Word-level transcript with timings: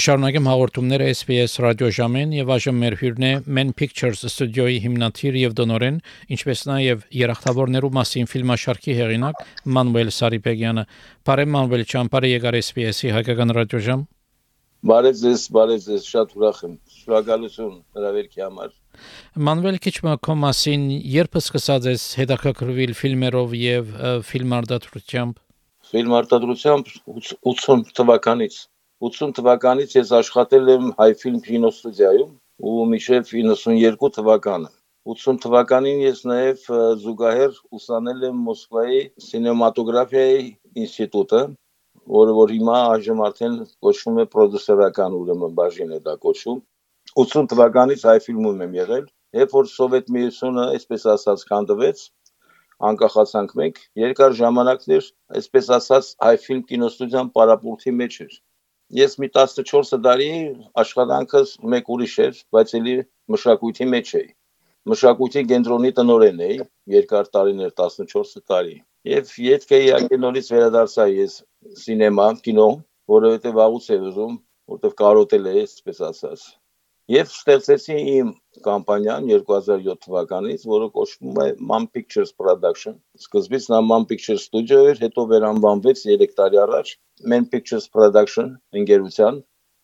Կշարունակեմ 0.00 0.46
հաղորդումները 0.48 1.06
SPS 1.12 1.54
ռադիոժամեն 1.60 2.30
եւ 2.32 2.50
այժմ 2.54 2.76
մեր 2.82 2.94
հյուրն 3.00 3.24
է 3.26 3.32
Men 3.56 3.72
Pictures 3.76 4.22
ստուդիոյի 4.30 4.78
հիմնադիր 4.84 5.36
եւ 5.36 5.56
դոնորեն, 5.58 5.98
ինչպես 6.36 6.62
նաեւ 6.70 7.02
երախտավորներու 7.18 7.90
մասին 7.98 8.30
ֆիլմաշարքի 8.30 8.94
հեղինակ 9.00 9.42
Մանուել 9.76 10.12
Սարիպեգյանը։ 10.20 10.84
Բարև 11.28 11.52
Մանուել, 11.56 11.84
ճամփարը 11.92 12.32
եկար 12.32 12.58
SPS-ի 12.62 13.12
հայկական 13.18 13.54
ռադիոժամ։ 13.60 14.06
Բարև 14.88 15.20
ձեզ, 15.20 15.44
բարև 15.60 15.84
ձեզ, 15.84 16.08
շատ 16.14 16.34
ուրախ 16.40 16.64
եմ։ 16.64 16.74
Շնորհակալություն 16.96 17.76
հրավերքի 18.00 18.44
համար։ 18.46 18.74
Մանուել 19.50 19.80
քիչ 19.84 19.96
մոքոմասին 20.08 20.90
երբ 21.20 21.40
սկսած 21.44 21.92
ես 21.92 22.08
հետաքրքրվել 22.24 22.96
ֆիլմերով 23.04 23.56
եւ 23.60 23.94
ֆիլմարտադրությամբ։ 24.32 25.40
Ֆիլմարտադրությամբ 25.92 26.92
80 27.52 27.96
թվականից 28.00 28.62
80 29.08 29.30
թվականից 29.36 29.92
ես 29.96 30.10
աշխատել 30.16 30.66
եմ 30.70 30.88
Հայֆիլմ 30.98 31.36
կինոստուդիայում 31.44 32.32
ու 32.70 32.82
մինչև 32.88 33.30
92 33.32 34.08
թվականը 34.16 34.68
80 35.12 35.38
թվականին 35.44 36.02
ես 36.04 36.18
նաև 36.28 36.66
զուգահեռ 37.04 37.54
ուսանել 37.78 38.26
եմ 38.28 38.42
Մոսկվայի 38.48 38.98
սինեմատոգրաֆիայի 39.26 40.42
ինստիտուտը, 40.82 41.40
որը 42.16 42.34
որ 42.40 42.52
հիմա 42.56 42.82
այժմ 42.90 43.22
արդեն 43.28 43.56
կոչվում 43.86 44.20
է 44.20 44.26
պրոդյուսերական 44.34 45.16
ուրեմն 45.20 45.56
բաժին 45.62 45.96
է 45.96 46.02
դա 46.10 46.16
կոչվում 46.26 46.60
80 47.24 47.50
թվականից 47.54 48.06
Հայֆիլմում 48.10 48.62
եմ 48.66 48.76
եղել, 48.80 49.08
երբ 49.40 49.56
որ 49.60 49.72
Սովետ 49.78 50.12
միությունը, 50.18 50.68
այսպես 50.76 51.08
ասած, 51.14 51.46
քանդվեց, 51.54 52.04
անկախացանք 52.90 53.56
մենք, 53.64 53.82
երկար 54.04 54.38
ժամանակներ, 54.44 55.10
այսպես 55.40 55.74
ասած, 55.80 56.14
Հայֆիլմ 56.28 56.62
կինոստուդիան 56.74 57.34
պարապուրտի 57.40 57.98
մեջ 58.04 58.22
էր 58.28 58.38
Ես 58.98 59.12
մի 59.22 59.28
14 59.30 60.00
տարի 60.04 60.28
աշխատանքս 60.82 61.50
մեկ 61.72 61.90
ուրիշ 61.94 62.14
էր, 62.24 62.38
բայց 62.56 62.72
ելի 62.78 62.94
մշակույթի 63.34 63.86
մեջ 63.94 64.08
էի։ 64.20 64.28
Մշակույթի 64.90 65.42
կենտրոնի 65.52 65.92
տնօրեն 65.98 66.42
էի 66.46 66.56
երկար 66.94 67.30
տարիներ 67.36 67.74
14 67.82 68.42
տարի։ 68.50 68.74
Եվ 69.10 69.30
յետքը 69.46 69.80
իհարկե 69.86 70.18
նորից 70.24 70.50
վերադարձա 70.54 71.06
ես 71.12 71.36
սինեմա, 71.84 72.26
կինո, 72.48 72.68
որովհետև 73.14 73.56
վաղուց 73.60 73.86
էր 73.94 74.08
ուզում, 74.10 74.34
որտեվ 74.74 74.98
կարոտել 75.04 75.46
է, 75.50 75.54
այսպես 75.62 76.02
ասած։ 76.10 76.48
Եվ 77.10 77.30
ստեղծեցի 77.34 77.94
իմ 78.10 78.28
կամպանիան 78.64 79.24
2007 79.28 79.96
թվականից, 80.04 80.64
որը 80.72 80.86
կոչվում 80.98 81.38
է 81.42 81.46
Man 81.70 81.86
Pictures 81.96 82.30
Production։ 82.42 83.00
Սկզբից 83.18 83.64
նա 83.72 83.80
Man 83.86 84.04
Pictures 84.10 84.44
Studio 84.46 84.84
էր, 84.90 85.00
հետո 85.04 85.24
վերանվանվեց 85.32 86.02
3 86.10 86.36
տարի 86.40 86.60
առաջ 86.64 86.92
Man 87.32 87.48
Pictures 87.54 87.88
Production 87.96 88.52
ընկերության 88.82 89.40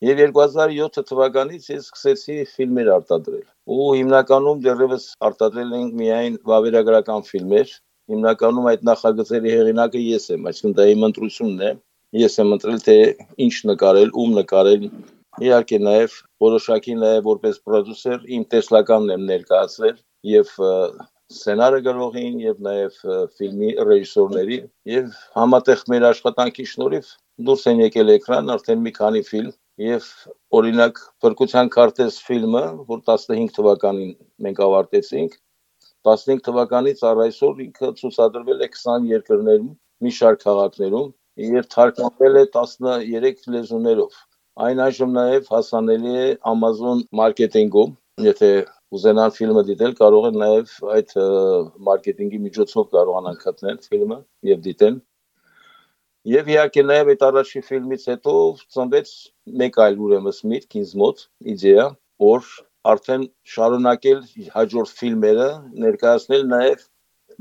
Եվ 0.07 0.21
2007 0.37 1.03
թվականից 1.09 1.67
ես 1.73 1.89
սկսեցի 1.89 2.37
ֆիլմեր 2.53 2.93
արտադրել։ 2.95 3.45
Ու 3.75 3.89
հիմնականում 3.97 4.63
դեռևս 4.69 5.09
արտադրել 5.31 5.75
ենք 5.81 5.99
միայն 6.03 6.39
վավերագրական 6.51 7.27
ֆիլմեր։ 7.31 7.75
Հիմնականում 8.13 8.71
այդ 8.71 8.87
նախագծերի 8.91 9.55
հեղինակը 9.57 10.05
ես 10.05 10.31
եմ, 10.37 10.47
այսինքն 10.53 10.79
դա 10.79 10.87
իմ 10.93 11.05
ընտրությունն 11.11 11.67
է։ 11.71 11.75
Ես 12.23 12.41
եմ 12.45 12.57
ընտրել 12.59 12.83
թե 12.87 12.99
ինչ 13.47 13.55
նկարել, 13.73 14.13
ում 14.21 14.37
նկարել, 14.37 14.89
Իհարկե 15.37 15.77
նաև 15.85 16.13
որոշակի 16.43 16.95
նաև 17.03 17.27
որպես 17.27 17.61
պրոդյուսեր 17.67 18.25
իմ 18.37 18.43
տեսլականն 18.53 19.13
եմ 19.17 19.23
ներկայացրել 19.31 20.01
եւ 20.31 20.51
սցենարը 21.27 21.79
գրողին 21.87 22.35
եւ 22.43 22.59
նաեւ 22.67 22.99
ֆիլմի 23.37 23.71
ռեժիսորների 23.89 24.59
եւ 24.91 25.15
համատեղ 25.39 25.81
մեր 25.93 26.05
աշխատանքի 26.11 26.67
շնորհիվ 26.73 27.09
դուրս 27.47 27.65
են 27.71 27.81
եկել 27.83 28.13
էկրան 28.17 28.53
արդեն 28.57 28.85
մի 28.85 28.93
քանի 28.99 29.23
ֆիլմ 29.31 29.55
եւ 29.77 30.05
օրինակ 30.57 31.01
Փրկության 31.23 31.67
քարտեզ 31.73 32.15
ֆիլմը, 32.27 32.61
որ 32.87 33.01
15 33.09 33.51
թվականին 33.57 34.13
մենք 34.45 34.61
ավարտեցինք, 34.67 35.35
15 36.07 36.41
թվականից 36.47 37.03
առ 37.09 37.21
այսօր 37.27 37.61
ինքը 37.67 37.91
ցուցադրվել 37.99 38.63
է 38.65 38.69
20 38.77 39.05
երկրներում, 39.11 39.69
մի 40.05 40.13
շարք 40.17 40.41
քաղաքներում 40.47 41.11
եւ 41.57 41.69
թարգմանվել 41.75 42.41
է 42.41 42.45
13 42.57 43.53
լեզուներով 43.57 44.17
Այն 44.57 44.79
այժմ 44.81 45.11
նաև 45.13 45.49
հասանելի 45.53 46.13
է 46.17 46.29
Amazon 46.51 47.03
մարքեթինգում, 47.17 47.91
եթե 48.25 48.47
ուզենան 48.97 49.33
ֆիլմը 49.35 49.63
դիտել, 49.67 49.93
կարող 49.99 50.25
են 50.29 50.39
նաև 50.41 50.71
այդ 50.93 51.13
մարքեթինգի 51.89 52.39
միջոցով 52.45 52.87
կարողանան 52.95 53.37
գտնել 53.43 53.77
ֆիլմը 53.91 54.17
եւ 54.49 54.63
դիտեն։ 54.67 54.97
Եվ 56.33 56.49
իհարկե 56.53 56.85
նաև 56.87 57.11
այդ 57.13 57.27
առաջի 57.27 57.63
ֆիլմից 57.67 58.07
հետո 58.11 58.33
ծնվեց 58.77 59.13
մեկ 59.61 59.79
այլ 59.85 60.01
ուրեմն 60.07 60.39
միտք 60.53 60.79
ինձ 60.81 60.95
մոտ, 61.03 61.21
իդեա, 61.53 61.85
որ 62.25 62.49
արդեն 62.97 63.29
շարունակել 63.53 64.25
հաջորդ 64.57 64.93
ֆիլմերը 64.97 65.49
ներկայացնել 65.85 66.49
նաև 66.57 66.87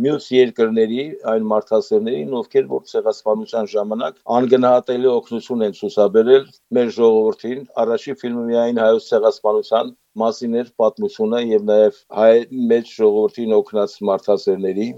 մյուս 0.05 0.25
երկրների 0.35 1.05
այն 1.33 1.45
մարդասերներին, 1.51 2.35
ովքեր 2.41 2.67
որ 2.73 2.83
ցեղասպանության 2.91 3.69
ժամանակ 3.73 4.19
անգնահատելի 4.39 5.09
օգնություն 5.13 5.65
են 5.67 5.77
ցուսաբերել 5.79 6.45
մեր 6.79 6.91
ժողովրդին։ 6.97 7.63
Առաջի 7.85 8.17
ֆիլմը 8.23 8.45
միայն 8.51 8.81
հայոց 8.83 9.07
ցեղասպանության 9.13 9.93
մասին 10.23 10.59
էր 10.61 10.69
պատմությունը 10.83 11.41
եւ 11.57 11.65
նաեւ 11.71 12.01
հայ 12.21 12.35
մեծ 12.73 12.93
ժողովրդին 13.01 13.57
օգնած 13.61 13.97
մարդասերների 14.11 14.89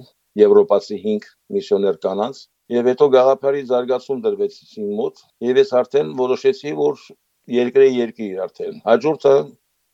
եվրոպացի 0.42 0.98
5 1.06 1.30
միսիոներ 1.58 2.02
կանանց 2.08 2.42
եւ 2.74 2.90
հետո 2.92 3.08
գաղափարի 3.14 3.62
զարգացում 3.70 4.20
դրվեց 4.26 4.58
ինձ 4.66 4.92
մոտ 4.98 5.22
եւ 5.46 5.60
ես 5.62 5.72
արդեն 5.78 6.12
որոշեցի 6.18 6.74
որ 6.82 7.06
երկրի 7.54 7.88
երկիր 7.94 8.42
արդեն 8.44 8.82
հաջորդը 8.90 9.34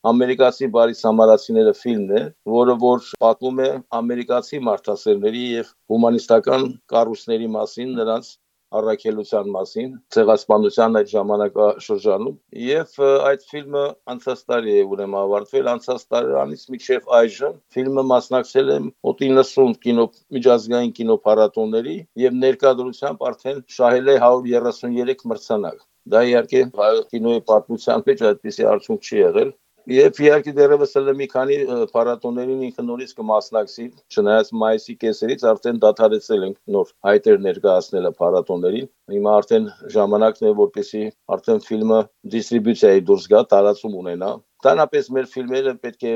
ամերիկացի 0.09 0.67
բարի 0.73 0.95
սամարացիները 1.01 1.71
ֆիլմն 1.81 2.17
է, 2.17 2.23
որը 2.55 2.73
որ 2.81 3.05
պատմում 3.23 3.61
է 3.65 3.69
ամերիկացի 3.99 4.59
մարդասերների 4.67 5.45
եւ 5.51 5.71
հումանիստական 5.93 6.67
կառույցների 6.93 7.47
մասին, 7.55 7.95
նրանց 7.99 8.29
առաքելության 8.75 9.49
մասին, 9.55 9.89
ցեղասպանության 10.15 10.99
այդ 10.99 11.09
ժամանակաշրջանում 11.13 12.37
եւ 12.65 12.95
այդ 13.29 13.47
ֆիլմը 13.51 13.83
անցած 14.13 14.45
տարի 14.51 14.75
է 14.75 14.85
ուրեմն 14.93 15.19
ավարտվել 15.21 15.69
անցած 15.73 16.05
տարեանից 16.15 16.65
մինչեւ 16.75 17.11
այժմ 17.19 17.57
ֆիլմը 17.75 18.05
մասնակցել 18.11 18.71
է 18.75 18.77
մոտ 18.85 19.25
90 19.25 19.75
կինո 19.85 20.07
միջազգային 20.37 20.95
կինոփառատոների 21.01 21.97
եւ 22.25 22.39
ներկայությամբ 22.45 23.27
արդեն 23.31 23.61
շահել 23.79 24.15
է 24.15 24.17
133 24.29 25.29
մրցանակ 25.33 25.85
դա 26.13 26.25
իհարկե 26.31 26.65
կինոյի 27.13 27.45
պատմության 27.51 28.03
մեջ 28.09 28.25
այդպիսի 28.31 28.67
արդյունք 28.75 29.07
չի 29.09 29.21
եղել 29.21 29.55
Երբ 29.85 30.19
իհարկե 30.23 30.51
դեռևս 30.57 30.95
էլ 30.99 31.09
մի 31.17 31.25
քանի 31.29 31.55
փառատոներին 31.91 32.61
ինքը 32.67 32.83
նորից 32.85 33.11
կմասնակցի, 33.19 33.83
չնայած 34.15 34.47
մայիսի 34.61 34.95
կեսերից 35.03 35.43
արդեն 35.51 35.81
դադարեցել 35.83 36.45
ենք 36.47 36.55
նոր 36.75 36.93
հայտեր 37.05 37.43
ներկայացնելը 37.45 38.11
փառատոներին։ 38.21 38.87
Հիմա 39.15 39.35
արդեն 39.41 39.67
ժամանակն 39.95 40.47
է, 40.49 40.53
որպեսի 40.61 41.03
արդեն 41.35 41.61
ֆիլմը 41.67 41.99
դիստրիբյուցիայի 42.35 43.03
դուրս 43.11 43.27
գա, 43.35 43.41
տարածում 43.53 43.99
ունենա։ 44.01 44.31
Տանապես 44.65 45.11
մեր 45.13 45.27
ֆիլմերը 45.35 45.73
պետք 45.85 46.07
է 46.09 46.15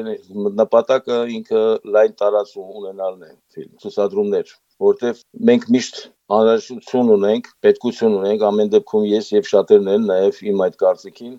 նպատակը 0.63 1.19
ինքը 1.37 1.61
լայն 1.93 2.15
տարածում 2.23 2.71
ունենալն 2.81 3.27
է 3.29 3.31
ֆիլմ 3.53 3.75
ցուցադրումներ 3.83 4.55
որտեվ 4.79 5.17
մենք 5.49 5.65
միշտ 5.75 5.97
անհրաժեշտություն 6.35 7.09
ունենք, 7.15 7.47
պետքություն 7.65 8.13
ունենք 8.19 8.45
ամեն 8.49 8.69
դեպքում 8.73 9.07
ես 9.09 9.29
եւ 9.35 9.49
շատերն 9.51 9.89
են 9.93 10.05
նաեւ 10.09 10.41
իմ 10.49 10.63
այդ 10.65 10.77
կարծիքին 10.83 11.33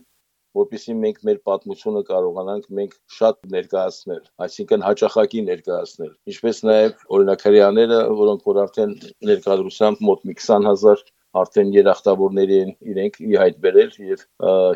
որպեսզի 0.59 0.97
մենք 1.05 1.23
մեր 1.29 1.39
պատմությունը 1.51 2.03
կարողանանք 2.11 2.67
մենք 2.81 2.97
շատ 3.19 3.39
ներկայացնել, 3.55 4.25
այսինքն 4.47 4.85
հաճախակի 4.89 5.45
ներկայացնել։ 5.51 6.13
Ինչպես 6.33 6.61
նաև 6.71 7.07
օրինակարյաները, 7.19 8.03
որոնք 8.25 8.51
որ 8.51 8.61
արդեն 8.67 8.95
ներկայությամբ 9.31 10.05
մոտ 10.11 10.29
մի 10.31 10.37
20000 10.43 11.09
արդեն 11.41 11.69
երախտավորների 11.77 12.57
են 12.61 12.71
իրենք 12.93 13.19
ի 13.23 13.35
հայտ 13.41 13.59
բերել 13.65 13.91
եւ 14.11 14.23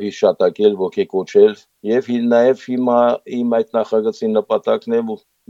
հիշատակել, 0.04 0.76
ոգեկոչել 0.84 1.54
եւ 1.90 2.10
նաեւ 2.34 2.66
հիմա 2.70 2.98
իմ 3.38 3.56
այդ 3.58 3.72
նախագծի 3.78 4.28
նպատակն 4.38 4.98
է 4.98 5.00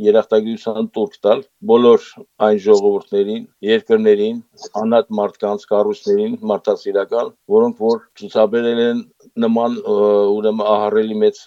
երախտագիտության 0.04 0.88
տուրք 0.94 1.18
տալ 1.24 1.42
բոլոր 1.70 2.06
այն 2.46 2.56
ժողովուրդներին, 2.64 3.44
երկրներին, 3.66 4.40
անհատ 4.80 5.12
մարդկանց, 5.18 5.66
կառույցներին, 5.70 6.34
մարդասիրական, 6.50 7.30
որոնք 7.54 7.84
որ 7.84 8.00
ցուցաբերել 8.18 8.80
են 8.88 9.04
նման 9.42 9.78
ուրեմն 9.90 10.66
ահառելի 10.74 11.16
մեծ 11.24 11.38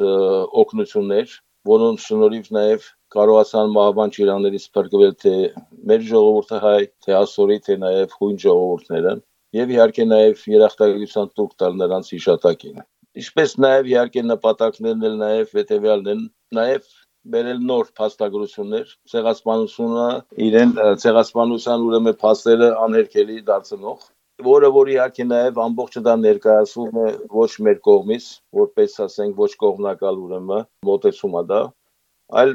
օգնություններ, 0.61 1.35
որոնց 1.71 2.03
շնորհիվ 2.07 2.49
նաև 2.57 2.87
կարողացան 3.15 3.73
մահվան 3.77 4.13
ճիրաններից 4.17 4.65
փրկվել 4.75 5.13
թե 5.23 5.33
մեր 5.91 6.03
ժողովուրդը 6.09 6.59
հայ, 6.65 6.81
թե 7.05 7.15
ասորի, 7.21 7.57
թե 7.67 7.77
նաև 7.83 8.15
հույն 8.19 8.37
ժողովուրդները, 8.43 9.13
եւ 9.57 9.73
իհարկե 9.77 10.05
նաև 10.11 10.45
երախտագիտության 10.53 11.31
տուկ 11.39 11.53
տալ 11.63 11.77
նրանց 11.81 12.11
հիշատակին։ 12.17 12.81
Ինչպես 13.17 13.53
նաև 13.63 13.91
իհարկե 13.93 14.23
նպատակներն 14.31 15.07
էլ 15.07 15.15
նաև 15.23 15.55
հետեւյալն 15.57 16.11
են, 16.13 16.25
նաև 16.57 16.91
բերել 17.27 17.63
նոր 17.69 17.87
փաստագրություններ, 17.99 18.91
ցեղասպանությունը 19.11 20.09
իրեն 20.47 20.75
ցեղասպանության 21.03 21.87
ուրեմն 21.87 22.19
փաստերը 22.21 22.69
անհերքելի 22.83 23.39
դարձնող 23.47 24.05
որը 24.45 24.69
որ 24.73 24.89
իհարկե 24.93 25.25
նաև 25.31 25.59
ամբողջը 25.63 26.01
դա 26.05 26.13
ներկայացվում 26.23 26.97
է 27.03 27.07
ոչ 27.37 27.49
մեր 27.67 27.79
կողմից, 27.87 28.25
որպես 28.59 28.99
ասենք 29.07 29.39
ոչ 29.43 29.51
կողմնակալ 29.63 30.19
ուրեմն 30.27 30.67
մոտեցում 30.89 31.37
է 31.41 31.43
դա, 31.51 31.61
այլ 32.41 32.49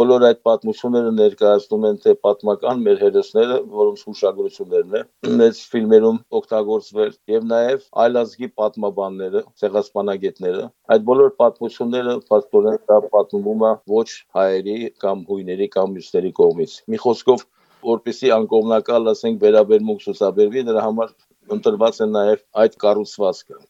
բոլոր 0.00 0.22
այդ 0.26 0.38
պատմությունները 0.48 1.10
ներկայացնում 1.18 1.82
են 1.88 1.98
թե 2.04 2.14
պատմական 2.26 2.78
մեր 2.84 3.02
հերոսները, 3.04 3.58
որոնց 3.80 4.04
հուշագրություններն 4.08 4.96
է 4.98 5.02
մեծ 5.40 5.60
ֆիլմերում 5.72 6.20
օգտագործվել 6.40 7.12
եւ 7.34 7.46
նաեւ 7.52 7.84
այլազգի 8.04 8.48
պատմաբանները, 8.62 9.44
ցեղասպանագետները։ 9.62 10.64
Այդ 10.96 11.06
բոլոր 11.12 11.30
պատմությունները 11.44 12.16
փաստորեն 12.32 12.80
դա 12.88 12.98
պատմվում 13.12 13.68
է 13.68 13.72
ոչ 13.98 14.08
հայերի 14.40 14.78
կամ 15.04 15.24
հույների 15.28 15.70
կամ 15.76 15.96
մյուսների 15.98 16.34
կողմից։ 16.40 16.80
Մի 16.88 17.02
խոսքով 17.04 17.46
որպեսի 17.86 18.30
անկողմնակալ 18.34 19.12
ասենք 19.12 19.42
վերաբերմունք 19.44 20.00
ցուցաբերվի 20.08 20.64
դրա 20.72 20.86
համար 20.88 21.12
ընտրված 21.56 22.04
է 22.04 22.12
նաև 22.18 22.46
այդ 22.64 22.78
կառուցվածքը 22.84 23.60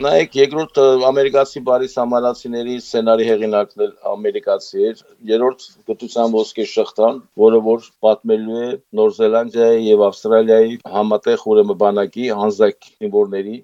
Նայեք, 0.00 0.36
երկրորդ 0.38 0.78
ամերիկացի 1.06 1.60
բարի 1.64 1.88
սամարացիների 1.94 2.76
սցենարի 2.82 3.26
հեղինակն 3.28 3.82
ամերիկացի 4.10 4.86
էր։ 4.90 5.02
Երրորդ 5.30 5.66
գտության 5.90 6.32
ոսկե 6.36 6.66
շղթան, 6.70 7.18
որը 7.42 7.60
որ 7.66 7.90
պատմելու 8.06 8.62
է 8.62 8.70
Նոր 9.00 9.12
Զելանդիայի 9.18 9.84
եւ 9.90 10.04
Ավստրալիայի 10.08 10.80
համատեղ 10.96 11.44
ուրեմն 11.52 11.80
բանակի 11.84 12.26
հանձնակ 12.40 12.88
զինվորների, 12.88 13.56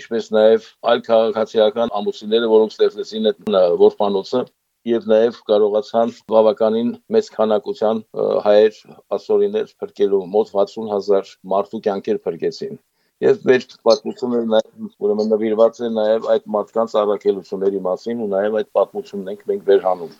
ինչպես 0.00 0.30
նաեւ 0.38 0.68
այլ 0.92 1.04
քաղաքացիական 1.12 1.94
ամուսինները, 2.02 2.52
որոնք 2.58 2.74
ստեղծեցին 2.74 3.30
այդ 3.30 3.56
որբանոցը 3.86 4.42
եւ 4.90 5.08
նաեւ 5.12 5.40
կարողացան 5.50 6.12
բավականին 6.34 6.92
մեծ 7.16 7.30
քանակության 7.38 8.02
հայեր 8.46 8.78
ասորիներ 9.18 9.72
փրկելու 9.82 10.22
մոտ 10.36 10.54
60000 10.58 11.34
մարդու 11.54 11.82
կյանքեր 11.88 12.22
փրկեցին 12.28 12.78
Եվ 13.24 13.38
մեր 13.50 13.64
պատմությունը 13.88 14.40
նաև 14.50 15.04
ուրեմն 15.04 15.32
նվիրված 15.34 15.78
է 15.82 15.88
նաև 15.94 16.26
այդ 16.34 16.44
մարդկանց 16.56 16.92
առաքելությունների 17.00 17.80
մասին 17.86 18.20
ու 18.22 18.28
նաև 18.34 18.58
այդ 18.60 18.68
պատմությունն 18.78 19.32
ենք 19.32 19.40
մենք 19.50 19.64
վերհանում 19.70 20.12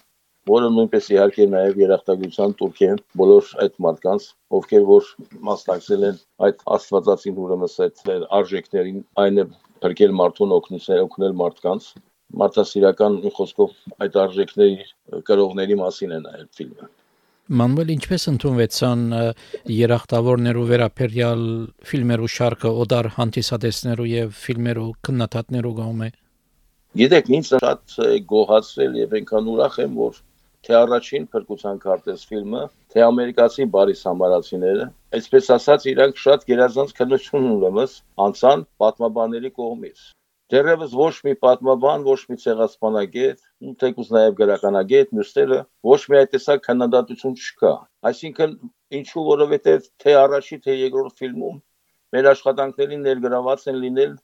որը 0.49 0.69
նույնպես 0.75 1.09
իհարկե 1.13 1.47
նաև 1.53 1.79
երախտագիտության 1.83 2.53
տուրք 2.59 2.83
են 2.89 3.01
բոլոր 3.21 3.49
այդ 3.65 3.75
մարդկանց, 3.87 4.27
ովքեր 4.59 4.85
որ 4.91 5.09
մասնակցել 5.49 6.07
են 6.09 6.21
այդ 6.49 6.63
աստվածածին 6.77 7.41
ուրեմն 7.45 7.75
այդ 7.87 8.29
արժեքներին, 8.39 9.03
այն 9.25 9.43
է 9.43 9.45
փրկել 9.85 10.15
մարդուն 10.21 10.55
օգնել 10.59 11.03
օգնել 11.05 11.37
մարդկանց 11.43 11.91
մարդասիրական 12.43 13.19
խոսքով 13.39 13.75
այդ 14.05 14.17
արժեքների 14.25 14.89
կրողների 15.29 15.77
մասին 15.83 16.15
է 16.19 16.23
նաև 16.29 16.49
ֆիլմը 16.61 16.89
Մանուել 17.59 17.91
ինչպես 17.95 18.25
ընդունվեցան 18.29 19.05
երախտավորներու 19.73 20.65
վերապերյալ 20.71 21.45
ֆիլմերու 21.91 22.33
շարքը 22.35 22.73
օդար 22.85 23.07
հանդիսատեսներու 23.15 24.09
եւ 24.13 24.35
ֆիլմերու 24.45 24.89
քննադատներու 25.09 25.77
գոմե 25.79 26.11
Գիտեք, 26.99 27.27
ինձ 27.39 27.49
շատ 27.53 27.97
գոհացել 28.29 28.95
եւ 28.99 29.17
այնքան 29.19 29.49
ուրախ 29.55 29.75
եմ, 29.85 29.97
որ 30.03 30.21
թե 30.67 30.77
առաջին 30.79 31.27
փրկության 31.33 31.81
քարտեզ 31.85 32.23
ֆիլմը, 32.31 32.63
թե 32.93 33.03
ամերիկացի 33.07 33.67
բարի 33.75 33.97
սամարացիները, 34.01 34.87
այսպես 35.19 35.51
ասած, 35.57 35.87
իրանք 35.93 36.23
շատ 36.25 36.47
գերազանց 36.49 36.95
քննություն 37.01 37.51
ունեմս 37.53 37.99
անցան 38.29 38.65
պատմաբանների 38.83 39.53
կողմից։ 39.61 40.03
Դեռևս 40.53 40.93
ոչ 40.97 41.15
մի 41.27 41.35
պատմաբան, 41.45 42.05
ոչ 42.09 42.21
մի 42.31 42.37
ցեղասպանագետ, 42.43 43.41
ու 43.69 43.73
թեկուզ 43.83 44.13
նաև 44.17 44.37
գրականագետ, 44.39 45.11
մյուսները 45.19 45.59
ոչ 45.91 45.99
մի 46.09 46.19
այդտեսակ 46.21 46.63
քննադատություն 46.69 47.35
չկա։ 47.43 47.73
Այսինքն 48.11 48.55
ինչու 49.01 49.25
որովհետև 49.27 49.91
թե 50.05 50.15
առաջի 50.23 50.59
թե 50.65 50.77
երկրորդ 50.79 51.21
ֆիլմում 51.21 51.59
մեր 52.17 52.31
աշխատանքներին 52.33 53.05
ներգրաված 53.11 53.69
են 53.69 53.79
լինել 53.83 54.15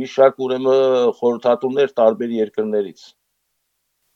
մի 0.00 0.08
շարք 0.14 0.42
ուրեմն 0.46 1.14
խորհրդատուներ 1.20 1.94
տարբեր 2.00 2.34
երկրներից։ 2.36 3.04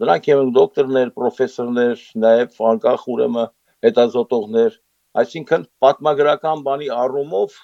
Նրանք 0.04 0.28
են 0.34 0.50
դոկտորներ, 0.58 1.12
պրոֆեսորներ, 1.16 2.02
նաև 2.24 2.60
անկախ 2.70 3.06
ուրեմն 3.14 3.52
հետազոտողներ, 3.86 4.76
այսինքն 5.22 5.66
պատմագրական 5.84 6.64
բանի 6.68 6.90
առումով 6.98 7.56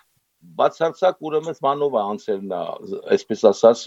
բացարձակ 0.60 1.26
ուրեմն 1.28 1.58
մանով 1.66 1.96
է 1.96 2.02
անցել 2.10 2.40
նա, 2.50 2.60
այսպես 3.16 3.42
ասած, 3.50 3.82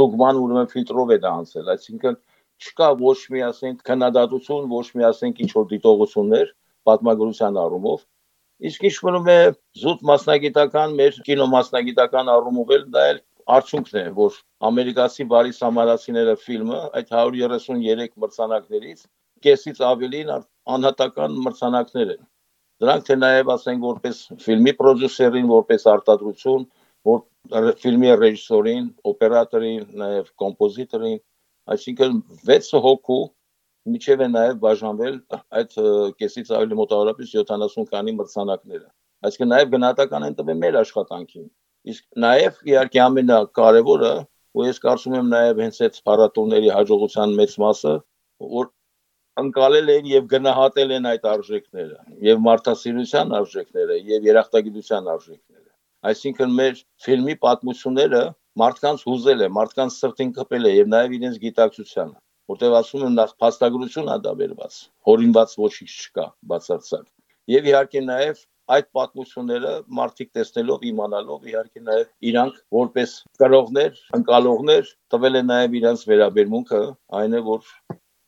դոգման 0.00 0.38
ուրեմն 0.42 0.70
ֆիլտրով 0.74 1.12
է 1.16 1.18
դա 1.24 1.32
անցել, 1.40 1.70
այսինքն 1.74 2.18
չկա 2.60 2.88
ոչ 3.00 3.18
մի 3.34 3.42
ասենք 3.48 3.82
քննադատություն, 3.88 4.68
ոչ 4.70 4.86
մի 4.96 5.06
ասենք 5.10 5.40
ինչ 5.44 5.50
որ 5.56 5.66
դիտողություններ 5.72 6.52
պատմագրության 6.90 7.58
առումով, 7.64 8.04
իսկ 8.70 8.86
ինչ 8.90 8.96
մնում 9.08 9.30
է 9.34 9.38
զուտ 9.82 10.04
մասնագիտական 10.10 10.96
մեր 11.00 11.20
կինո 11.26 11.46
մասնագիտական 11.54 12.32
առումով 12.36 12.74
էլ 12.76 12.84
դա 12.96 13.04
էլ 13.12 13.22
արդյունքն 13.56 14.00
է, 14.00 14.04
որ 14.18 14.36
ամերիկացի 14.70 15.26
բարի 15.30 15.54
սամարացիները 15.58 16.34
ֆիլմը 16.44 16.80
այդ 17.00 17.14
133 17.20 18.18
մրցանակներից 18.24 19.06
կեսից 19.46 19.80
ավելին 19.90 20.34
անհատական 20.76 21.38
մրցանակներ 21.46 22.12
են 22.16 22.22
Դրանք 22.80 23.08
թե 23.08 23.16
նաև 23.20 23.50
ասենք 23.54 23.82
որպես 23.86 24.20
ֆիլմի 24.44 24.72
պրոդյուսերին, 24.78 25.50
որպես 25.50 25.82
արտադրություն, 25.94 26.62
որ 27.10 27.74
ֆիլմի 27.82 28.14
ռեժիսորին, 28.22 28.86
օպերատորին, 29.10 29.82
նաև 30.00 30.30
կոմպոզիտորին, 30.42 31.20
այսինքն 31.74 32.16
6 32.48 32.72
հոգու 32.86 33.20
միջև 33.90 34.24
է 34.24 34.28
նաև 34.32 34.58
բաժանվել 34.64 35.14
այդ 35.60 35.76
կեսից 36.20 36.50
ավելի 36.56 36.78
մոտավորապես 36.80 37.36
70 37.36 37.86
քանի 37.92 38.16
մրցանակները։ 38.20 38.88
Այսինքն 39.28 39.52
նաև 39.52 39.72
գնահատական 39.76 40.26
են 40.28 40.36
տվել 40.40 40.60
մեր 40.64 40.78
աշխատանքին։ 40.80 41.46
Իսկ 41.90 42.04
նաև 42.24 42.60
իհարկե 42.70 43.00
ամենակարևորը, 43.04 44.12
ու 44.56 44.66
ես 44.66 44.80
կարծում 44.84 45.16
եմ 45.20 45.28
նաև 45.32 45.60
հենց 45.64 45.80
այդ 45.86 45.98
փառատոների 46.08 46.70
հաջողության 46.76 47.34
մեծ 47.40 47.56
մասը, 47.64 47.94
որ 48.60 48.70
ընկալել 49.38 49.92
են 49.94 50.08
եւ 50.10 50.26
գնահատել 50.32 50.94
են 50.96 51.08
այդ 51.10 51.26
արժեքները 51.32 51.98
եւ 52.26 52.42
մարդասիրության 52.46 53.34
արժեքները 53.38 53.98
եւ 54.10 54.26
երախտագիտության 54.30 55.10
արժեքները 55.14 55.68
այսինքն 56.10 56.56
մեր 56.60 56.82
ֆիլմի 57.06 57.36
պատմությունները 57.44 58.22
մարդկանց 58.60 59.04
հուզել 59.10 59.44
է 59.46 59.48
մարդկանց 59.60 59.96
սրտին 60.00 60.34
կպել 60.40 60.70
է 60.70 60.74
եւ 60.74 60.92
նաեւ 60.94 61.16
իրենց 61.20 61.40
գիտակցությանը 61.46 62.16
որտեղ 62.50 62.76
ասում 62.80 63.04
են 63.08 63.18
նախ 63.20 63.34
փաստագրություն 63.44 64.10
ա 64.10 64.16
դա 64.26 64.32
վերված 64.40 64.78
հորինված 65.10 65.58
ոչինչ 65.64 65.90
չկա 66.00 66.26
բացարձակ 66.52 67.06
եւ 67.54 67.70
իհարկե 67.70 68.02
նաեւ 68.10 68.42
այդ 68.74 68.86
պատմությունները 68.96 69.70
մարդիկ 69.98 70.28
տեսնելով 70.38 70.84
իմանալով 70.90 71.46
իհարկե 71.50 71.80
նաև 71.86 72.10
իրանք 72.30 72.58
որպես 72.76 73.14
կրողներ, 73.42 73.96
ընկալողներ 74.18 74.92
տվել 75.14 75.38
են 75.40 75.48
նաև 75.50 75.74
իրանց 75.80 76.04
վերաբերմունքը, 76.10 76.82
այն 77.20 77.34
է 77.38 77.40
որ 77.48 77.72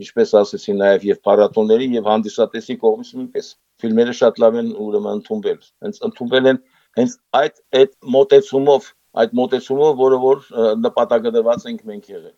ինչպես 0.03 0.35
ասեցի 0.43 0.75
նաև 0.79 1.07
եւ 1.09 1.21
փառատոների 1.27 1.89
եւ 1.97 2.09
հանդիսատեսի 2.13 2.77
կողմից 2.85 3.11
նույնպես 3.19 3.51
ֆիլմերը 3.83 4.15
շատ 4.21 4.41
լավ 4.43 4.59
են 4.63 4.71
ուրեմն 4.87 5.19
ընդունվել 5.19 5.61
հենց 5.87 6.01
ընդունվել 6.09 6.51
են 6.53 6.61
հենց 7.01 7.17
այդ 7.41 7.61
այդ 7.81 7.93
մոտեցումով 8.17 8.89
այդ 9.23 9.37
մոտեցումով 9.43 10.01
որը 10.03 10.19
որ 10.23 10.47
նպատակը 10.87 11.35
դրված 11.37 11.69
ենք 11.73 11.85
մենք 11.93 12.11
եղել 12.13 12.37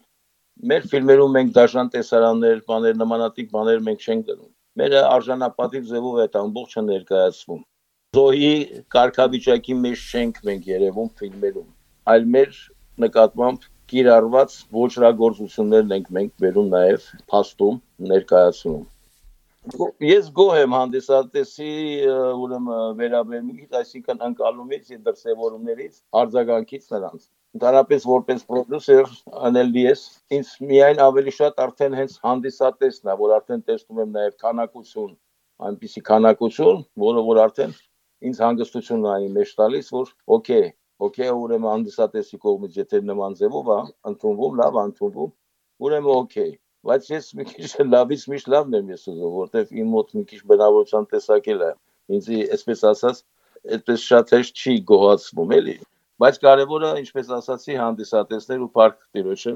մեր 0.71 0.89
ֆիլմերում 0.91 1.37
մենք 1.37 1.55
դաշան 1.59 1.89
տեսարաններ 1.95 2.61
բաներ 2.71 2.99
նմանատիպ 3.03 3.55
բաներ 3.55 3.85
մենք 3.89 4.05
չենք 4.09 4.27
դնում 4.31 4.51
մեր 4.81 4.97
արժանապատիվ 5.01 5.89
ձևով 5.91 6.21
այդ 6.25 6.39
ամբողջը 6.41 6.85
ներկայացվում 6.89 7.63
զոհի 8.15 8.53
կարգավիճակի 8.95 9.77
մեջ 9.85 10.05
չենք 10.15 10.41
մենք 10.49 10.69
երևում 10.71 11.11
ֆիլմերում 11.21 11.69
այլ 12.15 12.29
մեր 12.35 12.59
նկատմամբ 13.05 13.69
կիրառված 13.93 14.57
ոչրագործություններն 14.81 15.95
ենք 15.99 16.11
մենք 16.19 16.35
վերում 16.47 16.75
նաև 16.75 17.07
փաստում 17.35 17.81
ներկայացնում 18.15 18.83
ես 20.05 20.27
գոհ 20.37 20.51
եմ 20.61 20.75
հանդիսատեսի 20.77 21.69
ուրեմն 22.37 22.99
վերաբերմունքից, 22.99 23.71
այսինքն 23.79 24.19
անցալումից 24.27 24.91
եւ 24.93 24.99
դրսեւորումներից, 25.07 25.95
արձագանքից 26.21 26.91
նրանց։ 26.95 27.25
Ընդհանրապես 27.57 28.05
որպես 28.11 28.45
պրոդյուսեր 28.51 29.09
անելի 29.49 29.87
ես, 29.87 30.03
ինձ 30.37 30.53
միայն 30.69 31.01
ավելի 31.07 31.35
շատ 31.39 31.65
արդեն 31.65 31.97
հենց 32.01 32.19
հանդիսատեսն 32.29 33.09
է, 33.09 33.17
որ 33.25 33.35
արդեն 33.39 33.65
տեսնում 33.71 34.05
եմ 34.05 34.15
նաև 34.19 34.37
քանակություն, 34.45 35.13
այնպիսի 35.71 36.05
քանակություն, 36.13 36.85
որը 37.09 37.25
որ 37.33 37.43
արդեն 37.49 37.77
ինձ 38.29 38.45
հանգստություն 38.45 39.09
ունի 39.15 39.31
մեջ 39.39 39.57
տալիս, 39.65 39.93
որ 39.97 40.13
օքեյ, 40.37 40.69
օքեյ 41.03 41.31
ուրեմն 41.45 41.71
հանդիսատեսի 41.71 42.39
կողմից 42.45 42.77
եթե 42.81 43.01
նման 43.11 43.35
ձևով 43.41 43.71
է 43.75 43.79
ընդունվում 44.11 44.59
լավ 44.61 44.79
ընդունվում 44.85 45.33
ուրեմն 45.87 46.13
օքեյ 46.15 46.53
բայց 46.89 47.09
ես 47.11 47.31
մի 47.39 47.47
քիչ 47.51 47.71
լավից 47.95 48.25
միշտ 48.31 48.51
լավն 48.55 48.79
եմ 48.79 48.93
ես 48.95 49.07
ուզում 49.11 49.35
որովհետև 49.35 49.75
իմ 49.83 49.93
մոտ 49.95 50.15
մի 50.19 50.25
քիչ 50.31 50.41
բնավորության 50.53 51.09
տեսակել 51.15 51.65
է 51.65 51.71
ինձ 52.19 52.31
այսպես 52.57 52.85
ասած 52.91 53.23
այդպես 53.75 54.07
շատ 54.11 54.35
հեշտ 54.37 54.63
չի 54.65 54.75
գողացվում 54.91 55.55
էլի 55.59 55.77
բայց 56.25 56.41
կարևորը 56.45 56.91
ինչպես 57.03 57.31
ասացի 57.39 57.79
հանդիսատեսներ 57.81 58.67
ու 58.67 58.73
парк 58.79 59.01
տիրոջը 59.17 59.55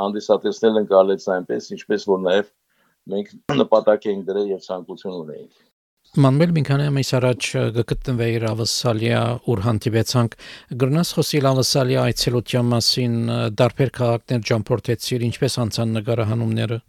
հանդիսատեսնել 0.00 0.80
են 0.80 0.88
գալեց 0.94 1.26
այնպես 1.36 1.72
ինչպես 1.76 2.06
որ 2.12 2.22
նաև 2.28 2.52
մենք 3.10 3.34
նպատակ 3.60 4.08
էինք 4.12 4.30
դրել 4.30 4.54
եւ 4.54 4.62
ցանկություն 4.68 5.18
ունեինք 5.24 5.69
Մանվել 6.18 6.50
մինքան 6.56 6.80
ամիս 6.82 7.10
առաջ 7.14 7.48
գտնվեի 7.86 8.38
Ռավասալիա 8.42 9.18
ուր 9.52 9.60
հանդիպեցանք 9.62 10.32
գրնաս 10.80 11.12
խոսիլ 11.14 11.44
Ռավասալիա 11.46 12.06
այցելության 12.10 12.66
մասին 12.72 13.14
դարբեր 13.60 13.92
քաղաքներ 13.98 14.40
ճամփորդեցիր 14.50 15.26
ինչպես 15.28 15.56
անցան 15.64 15.94
նկարահանումները 15.98 16.80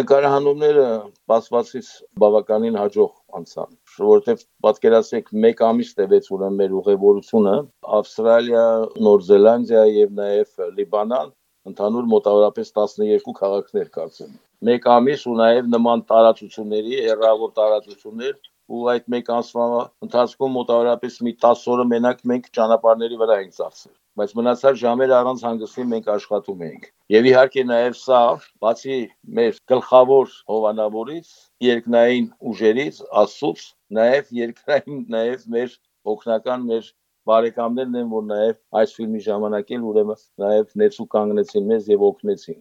Նկարահանումները 0.00 0.88
բացվածից 1.30 1.92
բավականին 2.24 2.80
հաջող 2.82 3.14
անցան 3.38 3.72
որովհետև 4.02 4.44
պատկերացրեք 4.66 5.32
1 5.46 5.64
ամիս 5.70 5.96
տևեց 6.02 6.30
ուրեմն 6.34 6.60
մեր 6.64 6.76
ուղևորությունը 6.82 7.56
Ավստրալիա, 8.02 8.68
Նոր 9.06 9.26
Զելանդիա 9.30 9.88
եւ 10.02 10.14
նաեւ 10.18 10.70
Լիբանան 10.80 11.34
ընդհանուր 11.70 12.14
մոտավորապես 12.18 12.78
12 12.82 13.34
քաղաքներ 13.42 13.98
կարծեմ։ 14.00 14.38
Մեկ 14.68 14.86
ամիս 14.92 15.22
ու 15.30 15.36
նաև 15.40 15.68
նման 15.72 16.02
տարածությունների, 16.10 16.96
հերրավոր 17.06 17.52
տարածություններ 17.58 18.34
ու 18.70 18.82
այդ 18.92 19.06
մեկ 19.14 19.30
ամսվա 19.36 19.64
ընթացքում 20.06 20.52
մոտավորապես 20.56 21.16
մի 21.26 21.32
10 21.44 21.64
օրը 21.74 21.86
մենակ 21.92 22.20
մենք 22.32 22.50
ճանապարհների 22.58 23.18
վրա 23.22 23.38
ենք 23.40 23.56
ծախսել 23.56 23.94
բայց 24.20 24.34
մնացած 24.40 24.78
ժամերը 24.82 25.16
առանց 25.16 25.42
հանգստի 25.46 25.86
մենք 25.90 26.10
աշխատում 26.14 26.62
էինք 26.68 26.86
եւ 27.14 27.28
իհարկե 27.30 27.64
նաեւ 27.70 27.96
սա 28.00 28.20
բացի 28.66 29.00
մեր 29.40 29.60
գլխավոր 29.72 30.36
հովանավորից 30.52 31.34
երկնային 31.66 32.30
ուժերից 32.52 33.02
աստծուց 33.24 33.66
նաեւ 34.00 34.32
երկրային 34.40 35.04
նաեւ 35.16 35.46
մեր 35.56 35.76
օգնական 36.14 36.66
մեր 36.70 36.90
բարեկամներն 37.28 37.96
են, 38.00 38.08
որ 38.10 38.22
նաև 38.30 38.58
այս 38.80 38.92
ֆիլմի 38.96 39.20
ժամանակ 39.26 39.72
էլ 39.76 39.82
ուրեմն 39.90 40.20
նաև 40.42 40.70
ներսու 40.82 41.06
կանգնեցին 41.14 41.66
մեզ 41.70 41.90
եւ 41.92 42.04
օգնեցին։ 42.08 42.60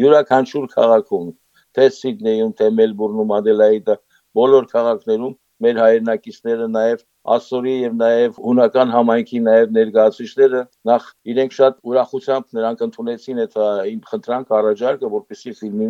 Յուրաքանչյուր 0.00 0.66
քաղաքում, 0.72 1.28
թե 1.76 1.86
Սիդնեյում, 1.98 2.52
թե 2.58 2.68
Մելբուրնում, 2.80 3.32
Ադելայիդա, 3.38 3.96
բոլոր 4.38 4.68
քաղաքներում 4.72 5.34
մեր 5.62 5.78
հայրենակիցները 5.82 6.68
նաև 6.74 7.02
Ասորի 7.32 7.72
եւ 7.84 7.92
նաև 7.98 8.38
հունական 8.44 8.92
համայնքի 8.92 9.40
նաև 9.46 9.74
ներկայացուցիչները 9.76 10.62
նախ 10.90 11.04
իրենք 11.32 11.52
շատ 11.58 11.76
ուրախությամբ 11.92 12.56
նրանք 12.58 12.82
ընդունեցին 12.86 13.42
այդ 13.44 13.54
իմ 13.92 14.00
խնդրանք 14.08 14.56
առաջարկը, 14.58 15.10
որպեսզի 15.12 15.54
ֆիլմի 15.60 15.88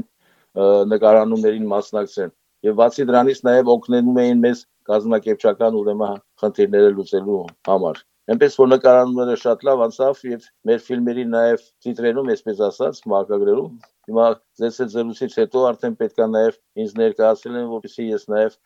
նկարանումներին 0.92 1.70
մասնակցեն։ 1.72 2.34
Եվ 2.68 2.76
բացի 2.82 3.06
դրանից 3.08 3.40
նաև 3.48 3.70
օգնում 3.76 4.20
էին 4.22 4.42
մեզ 4.44 4.64
կազմակերպչական 4.92 5.78
ուրեմն 5.80 6.20
խնդիրները 6.42 6.92
լուծելու 6.98 7.40
համար։ 7.70 8.02
Այնպես 8.32 8.58
որ 8.60 8.68
նկարանները 8.74 9.38
շատ 9.46 9.64
լավ 9.66 9.86
անցավ 9.88 10.20
եւ 10.28 10.44
մեր 10.68 10.84
ֆիլմերի 10.90 11.24
նաեւ 11.32 11.64
տիտրերում, 11.86 12.30
այսպես 12.36 12.62
ասած, 12.68 13.00
մարգագրերում 13.12 13.72
հիմա 14.08 14.26
ձեզ 14.62 14.78
հետ 14.82 14.92
զրույցից 14.94 15.36
հետո 15.42 15.64
արդեն 15.70 15.96
պետքա 16.02 16.26
նաեւ 16.32 16.58
ինձ 16.82 16.94
ներկայացնել 17.02 17.58
են, 17.62 17.68
որպեսզի 17.72 18.06
ես 18.08 18.24
նաեւ 18.32 18.56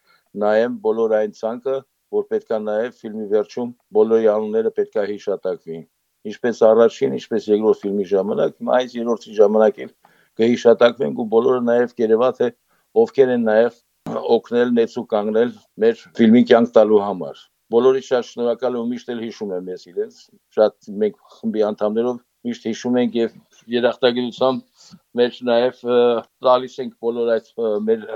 նայեմ 0.47 0.79
բոլոր 0.87 1.15
այն 1.21 1.37
ցանկը, 1.41 1.77
որ 2.17 2.27
պետքա 2.33 2.59
նաեւ 2.67 3.01
ֆիլմի 3.01 3.27
վերջում 3.33 3.73
բոլորի 3.97 4.29
անունները 4.37 4.73
պետքա 4.77 5.07
հիշատակվի։ 5.11 5.81
Ինչպես 6.27 6.63
առաջին, 6.67 7.17
ինչպես 7.17 7.49
երկրորդ 7.53 7.83
ֆիլմի 7.83 8.07
ժամանակ, 8.13 8.55
հիմա 8.61 8.77
այս 8.77 8.95
երրորդի 8.97 9.37
ժամանակ 9.41 9.83
էլ 9.87 9.93
կհիշատակվենք 10.41 11.21
ու 11.23 11.29
բոլորը 11.33 11.61
նաեւ 11.67 11.93
կերևա 12.01 12.31
թե 12.39 12.49
ովքեր 13.03 13.35
են 13.37 13.45
նաեւ 13.47 13.77
օգնել 14.37 14.73
նեցու 14.79 15.05
կանգնել 15.13 15.53
մեր 15.83 16.03
ֆիլմի 16.19 16.43
կյանք 16.51 16.73
տալու 16.77 17.01
համար 17.07 17.41
բոլորի 17.75 18.03
շատ 18.07 18.27
շնորհակալ 18.31 18.77
եմ 18.79 18.91
միշտ 18.93 19.09
էլ 19.15 19.23
հիշում 19.27 19.55
եմ 19.57 19.71
ես 19.73 19.87
իրենց 19.91 20.19
շատ 20.57 20.91
մենք 21.03 21.17
խմբի 21.37 21.65
անդամներով 21.71 22.21
միշտ 22.47 22.69
հիշում 22.71 22.99
ենք 23.03 23.17
եւ 23.19 23.33
երախտագիտությամբ 23.77 24.76
մեր 25.21 25.41
նաեւ 25.51 25.83
տալիս 26.47 26.79
ենք 26.85 26.95
բոլոր 27.07 27.33
այդ 27.37 27.51
մեր 27.89 28.07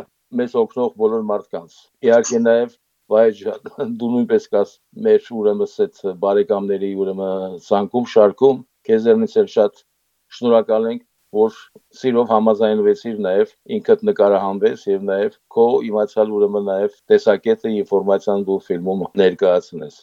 մեզ 0.41 0.57
օգնող 0.63 0.97
բոլոր 1.03 1.27
մարդկանց 1.31 1.77
իհարկե 2.07 2.41
նաեւ 2.47 2.75
վայ 3.11 3.29
դու 4.01 4.11
նույնպես 4.15 4.49
կաս 4.55 4.75
մեր 5.07 5.31
ուրեմն 5.41 5.73
այդ 5.85 6.03
բարեկամների 6.25 6.91
ուրեմն 7.05 7.57
ցանկում 7.67 8.11
շարքում 8.15 8.61
քեզերնից 8.89 9.39
էլ 9.43 9.49
շատ 9.55 9.81
շնորհակալ 10.37 10.87
ենք 10.91 11.07
որ 11.37 11.57
սիրով 12.01 12.31
համաձայնվեցիր 12.35 13.19
նաև 13.27 13.51
ինքդ 13.77 14.01
նկարահանվես 14.09 14.87
եւ 14.91 15.05
նաև 15.11 15.37
քո 15.57 15.67
իմացալ 15.89 16.33
ուրեմն 16.39 16.67
նաև 16.71 16.97
տեսակետը 17.13 17.75
ինֆորմացիան 17.81 18.47
դու 18.49 18.59
ֆիլմում 18.69 19.05
ներկայացնես 19.23 19.99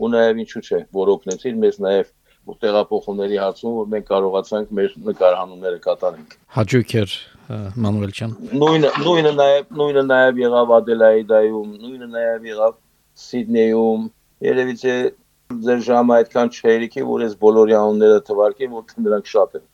ու 0.00 0.10
նաև 0.14 0.42
ինչու՞ 0.44 0.62
չէ 0.66 0.80
որ 0.98 1.12
օգնեցիր 1.14 1.58
մեզ 1.64 1.80
նաև 1.86 2.12
տեղափոխումների 2.60 3.38
հարցում 3.40 3.74
որ 3.78 3.88
մենք 3.94 4.06
կարողացանք 4.10 4.70
մեր 4.78 4.94
նկարահանումները 5.08 5.80
կատարենք 5.86 6.36
հաջող 6.56 6.94
էր 7.00 7.16
մանուել 7.84 8.12
ջան 8.18 8.36
նույնը 8.62 8.90
նույնը 9.04 9.32
նաև 9.40 9.74
նույնը 9.80 10.04
նաև 10.10 10.40
եղավ 10.42 10.72
Ադելայիդայում 10.76 11.72
նույնը 11.84 12.08
նաև 12.14 12.46
եղավ 12.50 12.76
Սիդնեյում 13.24 14.06
երևի 14.50 14.76
թե 14.82 14.94
ձեր 15.66 15.80
ժամը 15.90 16.16
այդքան 16.20 16.52
չհերիքի 16.56 17.06
որ 17.10 17.24
ես 17.26 17.34
բոլորի 17.44 17.76
անունները 17.80 18.20
թվարկեմ 18.30 18.76
որ 18.78 18.94
նրանք 19.06 19.30
շատ 19.30 19.56
են 19.60 19.66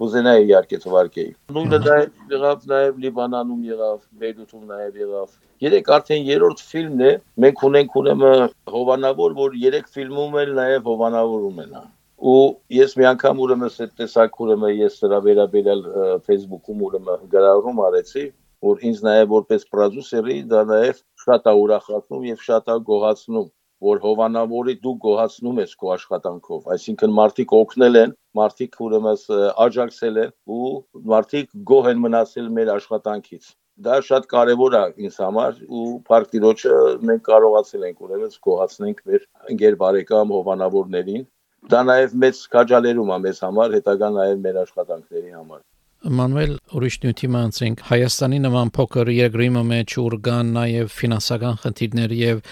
կուզենայի 0.00 0.44
իհարկե 0.48 0.78
թվարկեի։ 0.84 1.32
Նույնը 1.56 1.80
դա 1.84 1.96
եղավ 2.30 2.62
նաև 2.70 3.00
Լիբանանում 3.04 3.66
եղավ, 3.68 3.98
Բեյրութում 4.22 4.62
նաև 4.70 5.02
եղավ։ 5.02 5.34
Երեք 5.64 5.90
արդեն 5.96 6.24
երրորդ 6.30 6.62
ֆիլմն 6.70 7.04
է, 7.08 7.12
մենք 7.44 7.66
ունենք 7.68 7.98
ուրեմն 8.00 8.46
հովանավոր, 8.76 9.36
որ 9.42 9.58
երեք 9.64 9.92
ֆիլմում 9.98 10.38
էլ 10.44 10.56
նաև 10.60 10.88
հովանավոր 10.92 11.44
ունենա 11.50 11.84
ու 12.24 12.44
ես 12.72 12.94
մի 12.98 13.08
անգամ 13.10 13.42
ուրեմն 13.44 13.74
այդ 13.84 13.90
տեսակ 14.00 14.38
ուրեմն 14.44 14.78
ես 14.78 14.94
դրա 15.02 15.18
վերաբերյալ 15.26 15.82
Facebook-ում 16.28 16.84
ուրեմն 16.88 17.26
գրառում 17.34 17.82
արեցի 17.88 18.24
որ 18.64 18.86
ինձ 18.90 19.02
նաև 19.08 19.26
որպես 19.34 19.66
պրոդյուսերի 19.74 20.38
դա 20.52 20.62
նաև 20.70 21.02
շատ 21.24 21.50
է 21.50 21.54
ուրախացնում 21.64 22.24
եւ 22.30 22.46
շատ 22.46 22.70
է 22.74 22.76
գոհացնում 22.88 23.50
որ 23.84 24.00
հովանավորի 24.04 24.74
դու 24.84 24.94
գոհացնում 25.04 25.58
ես 25.60 25.74
քո 25.80 25.90
աշխատանքով, 25.94 26.70
այսինքն 26.74 27.14
մարդիկ 27.18 27.52
օգնել 27.58 27.98
են, 28.00 28.14
մարդիկ 28.38 28.78
ուրեմն 28.86 29.18
աջակցել 29.64 30.20
են 30.24 30.32
ու 30.56 30.70
մարդիկ 31.12 31.52
գոհ 31.70 31.90
են 31.92 32.02
մնացել 32.04 32.48
մեր 32.58 32.72
աշխատանքից։ 32.78 33.50
Դա 33.84 33.98
շատ 34.06 34.26
կարևոր 34.30 34.74
է 34.78 34.82
ինձ 35.04 35.16
համար 35.24 35.56
ու 35.66 35.84
Փարք 36.08 36.28
Տիրոջը 36.34 36.74
մենք 37.10 37.22
կարողացել 37.28 37.86
ենք 37.88 38.04
ուրեմն 38.06 38.36
գոհացնենք 38.46 39.00
մեր 39.10 39.24
ընկեր 39.54 39.78
բարեկամ 39.80 40.34
հովանավորներին։ 40.38 41.24
Դա 41.72 41.84
նաև 41.88 42.18
մեծ 42.24 42.40
քաջալերում 42.52 43.14
է 43.14 43.20
մեզ 43.28 43.38
համար, 43.46 43.78
հետագա 43.78 44.10
նաև 44.18 44.42
մեր 44.44 44.58
աշխատանքների 44.64 45.30
համար։ 45.38 45.62
Մանուել 46.04 46.50
ուրիշ 46.76 46.96
նյութի 47.00 47.28
մանցենք 47.32 47.82
Հայաստանի 47.88 48.38
նման 48.44 48.70
փոքր 48.76 49.10
երկրի 49.14 49.46
մեջ 49.56 49.92
ուր 50.02 50.16
կան 50.26 50.50
նաև 50.56 50.90
ֆինանսական 50.92 51.54
խնդիրներ 51.62 52.12
եւ 52.18 52.42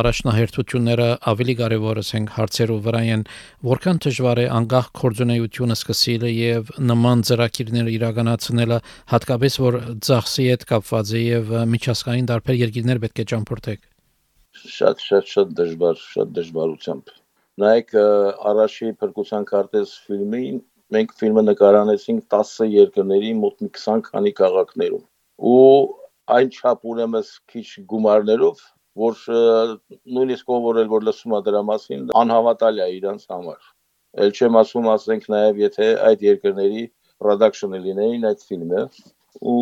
առաջնահերթությունները 0.00 1.06
ավելի 1.30 1.54
կարևորս 1.60 2.08
են 2.18 2.26
հարցերով 2.34 2.80
վրա 2.86 3.02
են 3.14 3.22
որքան 3.70 4.00
դժվար 4.06 4.40
է 4.42 4.46
անկախ 4.56 4.88
կորձունեությունը 5.00 5.76
սկսելը 5.78 6.32
եւ 6.34 6.72
նման 6.90 7.22
ծրագիրներ 7.30 7.92
իրականացնելը 7.94 8.78
հատկապես 9.14 9.58
որ 9.66 9.78
ծախսի 10.08 10.48
հետ 10.50 10.66
կապված 10.72 11.12
է 11.14 11.22
եւ 11.22 11.54
միջազգային 11.76 12.28
դարբեր 12.32 12.58
երկիրներ 12.66 13.02
պետք 13.06 13.22
է 13.22 13.28
ճամփորդեք 13.30 13.86
շատ 14.74 15.06
շատ 15.06 15.32
շատ 15.36 15.54
դժվար 15.62 16.02
շատ 16.02 16.34
դժվարությամբ 16.40 17.14
նայեք 17.62 17.92
առաջի 18.52 18.88
փրկության 19.02 19.46
քարտեզ 19.50 19.92
ֆիլմին 20.06 20.58
մենք 20.96 21.14
ֆիլմը 21.20 21.44
նկարանեցինք 21.50 22.26
10 22.34 22.50
երկրների 22.72 23.30
մոտ 23.42 23.62
մի 23.64 23.70
20 23.78 24.02
քանի 24.08 24.32
քաղաքներում 24.40 25.04
ու 25.52 25.62
այն 26.36 26.50
չափ 26.56 26.84
ուրեմն 26.92 27.30
քիչ 27.52 27.66
գումարներով 27.92 28.60
որ 28.96 29.24
նույնիսկ 30.16 30.52
ով 30.56 30.62
որ 30.66 30.82
որ 30.92 31.08
լսում 31.08 31.34
է 31.38 31.40
դրա 31.48 31.62
մասին 31.70 32.04
անհավատալի 32.20 32.84
է 32.84 32.88
իրանց 32.98 33.26
համար 33.32 33.66
ել 34.24 34.30
չեմ 34.36 34.60
ասում 34.62 34.88
ասենք 34.92 35.26
նաև 35.32 35.60
եթե 35.62 35.88
այդ 36.10 36.24
երկրների 36.26 36.84
production-ը 37.24 37.80
լինեին 37.86 38.28
այդ 38.30 38.46
ֆիլմը 38.50 38.84
ու 39.52 39.58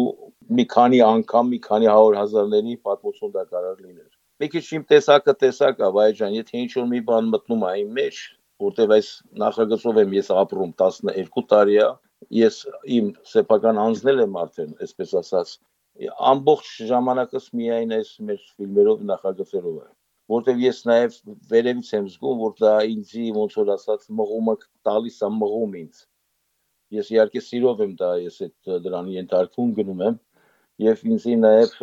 մի 0.58 0.66
քանի 0.74 1.00
անգամ 1.08 1.50
մի 1.54 1.58
քանի 1.66 1.90
100 1.94 2.18
հազարների 2.20 2.76
պատմություն 2.88 3.34
դա 3.34 3.44
կարող 3.54 3.80
լիներ 3.86 4.13
մի 4.42 4.48
քիչ 4.52 4.64
իմ 4.76 4.84
տեսակը 4.90 5.32
տեսակ 5.40 5.82
է 5.86 5.90
վայ 5.96 6.06
ջան 6.20 6.32
եթե 6.36 6.62
ինչ 6.64 6.70
որ 6.78 6.86
մի 6.92 7.00
բան 7.10 7.28
մտնում 7.34 7.66
իմ 7.82 7.92
մեջ 7.98 8.22
որտեվ 8.64 8.94
այս 8.96 9.10
նախագծով 9.42 10.00
եմ 10.02 10.16
ես 10.16 10.30
ապրում 10.42 10.72
12 10.82 11.44
տարի 11.52 11.76
է 11.84 11.86
ես 12.38 12.58
իմ 12.96 13.12
սեփական 13.30 13.78
անձնել 13.84 14.24
եմ 14.24 14.38
արդեն 14.42 14.72
այսպես 14.86 15.14
ասած 15.20 15.52
ամբողջ 16.32 16.72
ժամանակս 16.90 17.46
միայն 17.60 17.94
այս 17.98 18.10
մեր 18.30 18.42
ֆիլմերով 18.56 19.06
նախագծերով 19.12 19.78
է 19.84 19.86
որտեվ 20.34 20.60
ես 20.64 20.82
նաև 20.90 21.16
վերևից 21.54 21.94
եմ 21.98 22.10
զգում 22.14 22.42
որ 22.42 22.54
դա 22.64 22.74
ինձի 22.90 23.24
ոնց 23.38 23.56
որ 23.60 23.72
ասած 23.78 24.06
մղումը 24.20 24.54
տալիս 24.88 25.18
է 25.28 25.32
մղում 25.38 25.80
ինձ 25.84 26.04
ես 26.98 27.10
իհարկե 27.14 27.42
սիրով 27.48 27.82
եմ 27.86 27.96
դա 28.02 28.12
ես 28.24 28.38
այդ 28.46 28.76
դրան 28.86 29.10
ենթարկվում 29.14 29.74
գնում 29.78 30.06
եմ 30.08 30.22
եւ 30.84 31.04
ինձի 31.14 31.36
նաև 31.44 31.76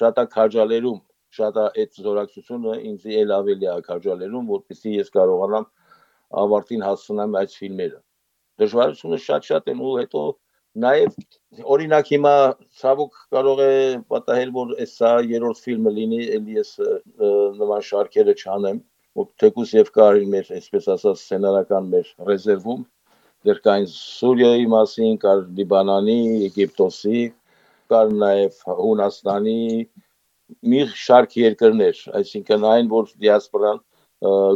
շատ 0.00 0.22
է 0.24 0.24
քաջալերում 0.34 1.02
շատ 1.38 1.60
այդ 1.64 2.00
զորակցությունը 2.06 2.78
ինձի 2.92 3.18
ել 3.24 3.34
ավելի 3.38 3.70
է 3.74 3.76
քաջալերում 3.88 4.48
որպեսզի 4.54 4.94
ես 5.00 5.12
կարողանամ 5.18 5.68
ավարտին 6.44 6.86
հասցնեմ 6.88 7.38
այդ 7.42 7.58
ֆիլմերը։ 7.60 8.00
Դժվարությունը 8.62 9.20
շատ-շատ 9.28 9.70
են 9.74 9.84
ու 9.84 9.94
հետո 10.00 10.24
Նաև 10.82 11.12
օրինակ 11.72 12.08
հիմա 12.12 12.30
ցավոք 12.80 13.18
կարող 13.34 13.60
է 13.64 13.74
պատահել, 14.12 14.48
որ 14.54 14.72
սա 14.90 15.10
երրորդ 15.32 15.60
ֆիլմը 15.66 15.92
լինի, 15.98 16.18
ելի 16.36 16.56
ես 16.56 16.70
նման 17.60 17.84
շարքերը 17.88 18.34
չանեմ, 18.40 18.80
որ 19.20 19.28
թեկուս 19.42 19.74
եւ 19.76 19.92
կար 19.98 20.18
մեր, 20.32 20.50
այսպես 20.56 20.88
ասած, 20.96 21.20
սցենարական 21.20 21.86
մեր 21.92 22.10
ռեզերվում, 22.30 22.82
դեռ 23.46 23.60
կային 23.68 23.86
Սուրիայի 23.92 24.66
մասին, 24.74 25.14
կար 25.26 25.44
Լիբանանի, 25.60 26.18
Եգիպտոսի, 26.48 27.22
կար 27.94 28.12
նաև 28.24 28.60
Հունաստանի 28.82 29.58
մի 30.72 30.84
շարք 31.04 31.36
երկրներ, 31.40 32.00
այսինքն 32.20 32.66
այն, 32.70 32.90
որ 32.92 33.10
դիասպորան 33.24 33.80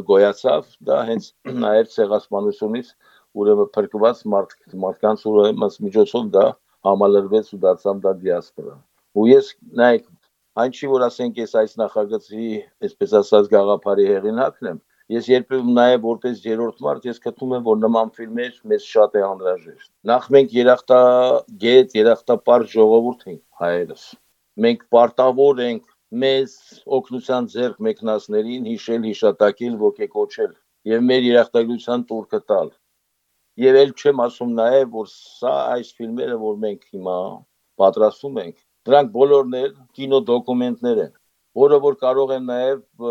գոյացավ, 0.09 0.69
դա 0.88 0.99
հենց 1.11 1.31
նաև 1.64 1.90
ցեղասպանությունից 1.95 2.93
ուրեմն 3.38 3.73
փրկված 3.76 4.23
մարդ 4.35 4.55
մարդկանց 4.85 5.25
ուրեմն 5.33 5.78
միջոցով 5.87 6.31
դա 6.37 6.47
համալրվեց 6.88 7.50
ու 7.55 7.61
դարձավ 7.64 8.02
դա 8.05 8.12
դիասպորա։ 8.23 8.76
Ու 9.19 9.26
ես 9.28 9.50
նայեք 9.81 10.07
այն 10.62 10.75
չի 10.75 10.90
որ 10.90 11.05
ասենք 11.07 11.40
ես 11.43 11.57
այս 11.62 11.75
նախագծի 11.81 12.47
այսպես 12.87 13.17
ասած 13.23 13.50
գաղափարի 13.52 14.07
հեղինակն 14.09 14.71
եմ 14.71 14.78
ես 15.14 15.28
երբեմն 15.33 15.76
նաև 15.78 16.00
որպես 16.07 16.40
երրորդ 16.45 16.81
մարդ 16.87 17.07
ես 17.09 17.21
գտնում 17.26 17.55
եմ 17.59 17.67
որ 17.69 17.78
նման 17.85 18.11
ֆիլմեր 18.17 18.57
մեզ 18.73 18.88
շատ 18.95 19.19
է 19.21 19.23
անհրաժեշտ 19.28 19.90
նախ 20.11 20.26
մենք 20.37 20.57
երախտագետ 20.59 21.95
երախտապար 21.99 22.67
ժողովուրդ 22.75 23.23
ենք 23.33 23.43
հայերս 23.62 24.05
մենք 24.67 24.85
պարտավոր 24.97 25.62
ենք 25.69 25.95
մեզ 26.25 26.59
օգնության 26.99 27.49
ձեռք 27.55 27.81
մեկնասներին 27.88 28.69
հիշել 28.73 29.09
հիշատակել 29.12 29.81
ոգեկոչել 29.87 30.53
եւ 30.95 31.09
մեր 31.12 31.27
երախտագիտության 31.33 32.07
տուրքը 32.12 32.45
տալ 32.53 32.77
Եվ 33.59 33.77
ել 33.79 33.93
չեմ 33.99 34.21
ասում 34.23 34.50
նաև, 34.55 34.91
որ 34.95 35.07
սա 35.11 35.53
այս 35.75 35.88
ֆիլմերը, 35.99 36.35
որ 36.38 36.59
մենք 36.65 36.83
հիմա 36.95 37.15
պատրաստում 37.83 38.37
ենք, 38.43 38.61
դրանք 38.87 39.09
բոլորն 39.17 39.57
էլ 39.61 39.73
կինոդոկումենտներ 39.99 41.00
են, 41.05 41.11
որը 41.62 41.81
որ 41.87 41.97
կարող 42.05 42.35
են 42.37 42.47
նաև 42.53 43.09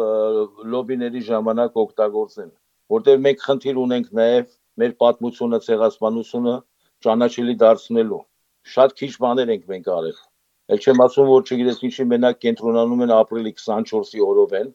լոբիների 0.76 1.24
ժամանակ 1.32 1.76
օգտագործեն, 1.84 2.54
որտեղ 2.96 3.20
մենք 3.28 3.44
խնդիր 3.48 3.82
ունենք 3.84 4.08
նաև 4.22 4.48
մեր 4.84 4.96
պատմությունը, 5.04 5.60
ցեղասպանությունը 5.68 6.56
ճանաչելի 7.08 7.58
դարձնելու։ 7.68 8.24
Շատ 8.78 8.98
քիչ 9.04 9.12
բաներ 9.28 9.54
ենք 9.58 9.68
մենք 9.74 9.94
արել։ 9.98 10.18
Էլ 10.68 10.82
չեմ 10.84 11.02
ասում, 11.04 11.28
որ 11.32 11.44
չգիտես 11.48 11.78
ինչի 11.88 12.06
մենակ 12.12 12.40
կենտրոնանում 12.44 13.04
են 13.06 13.12
ապրիլի 13.18 13.52
24-ի 13.60 14.24
օրովեն, 14.30 14.72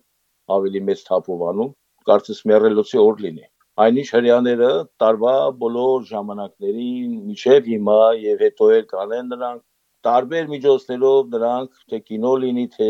ավելի 0.54 0.80
մեծ 0.88 1.00
թափով 1.08 1.42
անում, 1.48 1.72
կարծես 2.08 2.38
մեռելոցի 2.50 3.00
օր 3.02 3.18
լինի։ 3.24 3.44
Այնինչ 3.84 4.06
հрьяաները 4.12 4.70
տարվա 5.02 5.34
բոլոր 5.64 6.06
ժամանակներին 6.12 7.10
միջև 7.32 7.68
հիմա 7.72 7.98
եւ 8.22 8.44
հետո 8.46 8.68
էլ 8.76 8.86
կանեն 8.92 9.28
նրանք 9.34 9.60
տարբեր 10.08 10.48
միջոցներով 10.54 11.28
նրանք 11.34 11.84
թե 11.92 12.00
կինո 12.08 12.32
լինի, 12.46 12.66
թե 12.78 12.88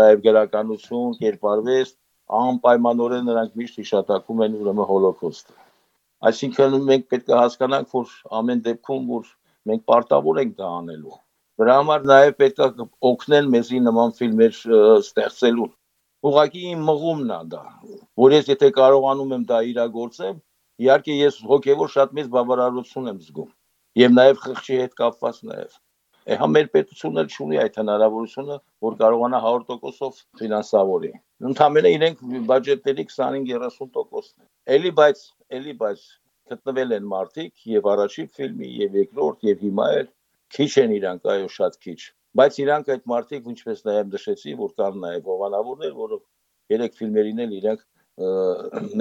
նաեւ 0.00 0.24
գրականություն, 0.28 1.12
կերպարվեստ 1.20 1.96
անպայմանորեն 2.40 3.30
նրանք 3.32 3.60
միշտ 3.60 3.82
հիշատակում 3.82 4.42
են 4.48 4.56
ուրեմն 4.62 4.90
հոլոկոստը։ 4.94 5.58
Այսինքն 6.32 6.80
մենք 6.88 7.06
պետք 7.12 7.30
է 7.34 7.38
հասկանանք, 7.42 7.94
որ 8.00 8.16
ամեն 8.40 8.64
դեպքում 8.70 9.06
որ 9.12 9.30
մենք 9.68 9.86
պարտավոր 9.92 10.42
ենք 10.46 10.58
դա 10.64 10.72
անելու 10.80 11.18
դրա 11.62 11.76
համար 11.80 12.06
նաեւ 12.10 12.34
պետք 12.42 12.62
է 12.64 12.86
օգնել 13.10 13.50
մեզի 13.54 13.80
նման 13.88 14.14
ֆիլմեր 14.18 14.58
ստեղծելուն 14.94 15.72
ուղղակի 16.30 16.64
իմ 16.72 16.84
մղումն 16.88 17.32
է 17.36 17.40
դա 17.54 17.62
որ 18.24 18.36
ես 18.38 18.50
եթե 18.54 18.70
կարողանում 18.80 19.34
եմ 19.38 19.46
դա 19.52 19.62
իրագործեմ 19.70 20.42
իհարկե 20.84 21.16
ես 21.20 21.40
հոգեվոր 21.52 21.94
շատ 21.96 22.18
մեծ 22.18 22.30
բավարարություն 22.36 23.10
եմ 23.14 23.24
զգում 23.28 23.50
եւ 24.04 24.14
նաեւ 24.20 24.44
խղճի 24.46 24.78
հետ 24.84 25.00
կապված 25.02 25.42
նաեւ 25.52 25.80
Հա 26.24 26.46
մեր 26.48 26.68
պետությունը 26.74 27.22
չունի 27.28 27.58
այդ 27.62 27.74
հնարավորությունը, 27.78 28.54
որ 28.84 28.94
կարողանա 29.00 29.40
100%-ով 29.46 30.20
ֆինանսավորի։ 30.40 31.10
Ընդհանրապես 31.50 31.96
իրենք 31.96 32.22
բյուջետների 32.48 33.04
25-30%-ն 33.10 34.30
են։ 34.40 34.48
Էլի 34.76 34.92
բայց, 35.00 35.20
էլի 35.58 35.74
բայց 35.82 36.06
գտնվել 36.54 36.94
են 36.96 37.10
մարդիկ 37.10 37.68
եւ 37.74 37.90
առաջի 37.92 38.24
ֆիլմի 38.38 38.70
եւ 38.84 38.96
երկրորդ 39.00 39.46
եւ 39.50 39.66
հիմա 39.66 39.90
էլ 39.98 40.08
քիչ 40.54 40.70
են 40.84 40.94
իրանք, 40.98 41.32
այո, 41.34 41.48
շատ 41.58 41.80
քիչ 41.86 42.00
բայց 42.38 42.56
իրանք 42.64 42.88
այդ 42.94 43.04
մարդիկ 43.10 43.44
ինչպես 43.52 43.82
նաև 43.86 44.08
նշեցի, 44.14 44.54
որ 44.58 44.70
կան 44.80 44.96
նաև 45.04 45.28
հովանավորներ, 45.30 45.92
որոնք 45.98 46.24
երեք 46.74 46.96
ֆիլմերին 46.98 47.42
էլ 47.44 47.52
իրանք 47.58 47.84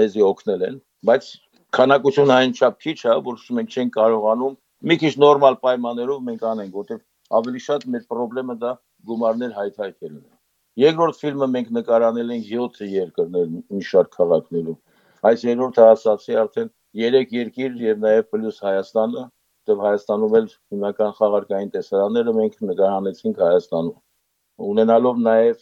մեզի 0.01 0.23
օգնել 0.27 0.65
են, 0.67 0.77
բայց 1.09 1.29
քանակությունը 1.77 2.35
այնչափ 2.35 2.77
քիչ 2.85 2.97
է, 3.09 3.15
որ 3.29 3.41
մենք 3.57 3.73
չենք 3.73 3.95
կարողանում 3.97 4.55
մի 4.91 4.97
քիչ 5.01 5.13
նորմալ 5.23 5.57
պայմաններով 5.65 6.23
մենք 6.29 6.45
անենք, 6.53 6.77
որտեղ 6.77 7.01
ավելի 7.41 7.61
շատ 7.65 7.85
մեր 7.93 8.05
խնդրեմը 8.13 8.55
դա 8.61 8.71
գումարներ 9.09 9.57
հայթայթելն 9.57 10.21
է։ 10.21 10.31
Երկրորդ 10.83 11.19
ֆիլմը 11.23 11.47
մենք 11.53 11.71
նկարանել 11.77 12.33
ենք 12.33 12.47
7 12.53 12.87
երկրներ 12.93 13.49
մի 13.53 13.83
շարք 13.89 14.15
քաղաքներում։ 14.17 14.77
Այս 15.29 15.45
երրորդը 15.49 15.83
ասացի 15.89 16.37
արդեն 16.43 16.69
3 17.01 17.33
երկիր 17.37 17.77
եւ 17.83 18.01
նաեւ 18.05 18.23
պլյուս 18.33 18.57
Հայաստանը 18.67 19.23
որտեղ 19.63 19.81
Հայաստանում 19.83 20.33
էլ 20.37 20.47
հիմնական 20.73 21.11
խաղարկային 21.17 21.69
տեսարանները 21.73 22.31
մենք 22.35 22.55
նկարահանեցինք 22.67 23.37
Հայաստանում։ 23.43 23.99
Ունենալով 24.73 25.21
նաև 25.27 25.61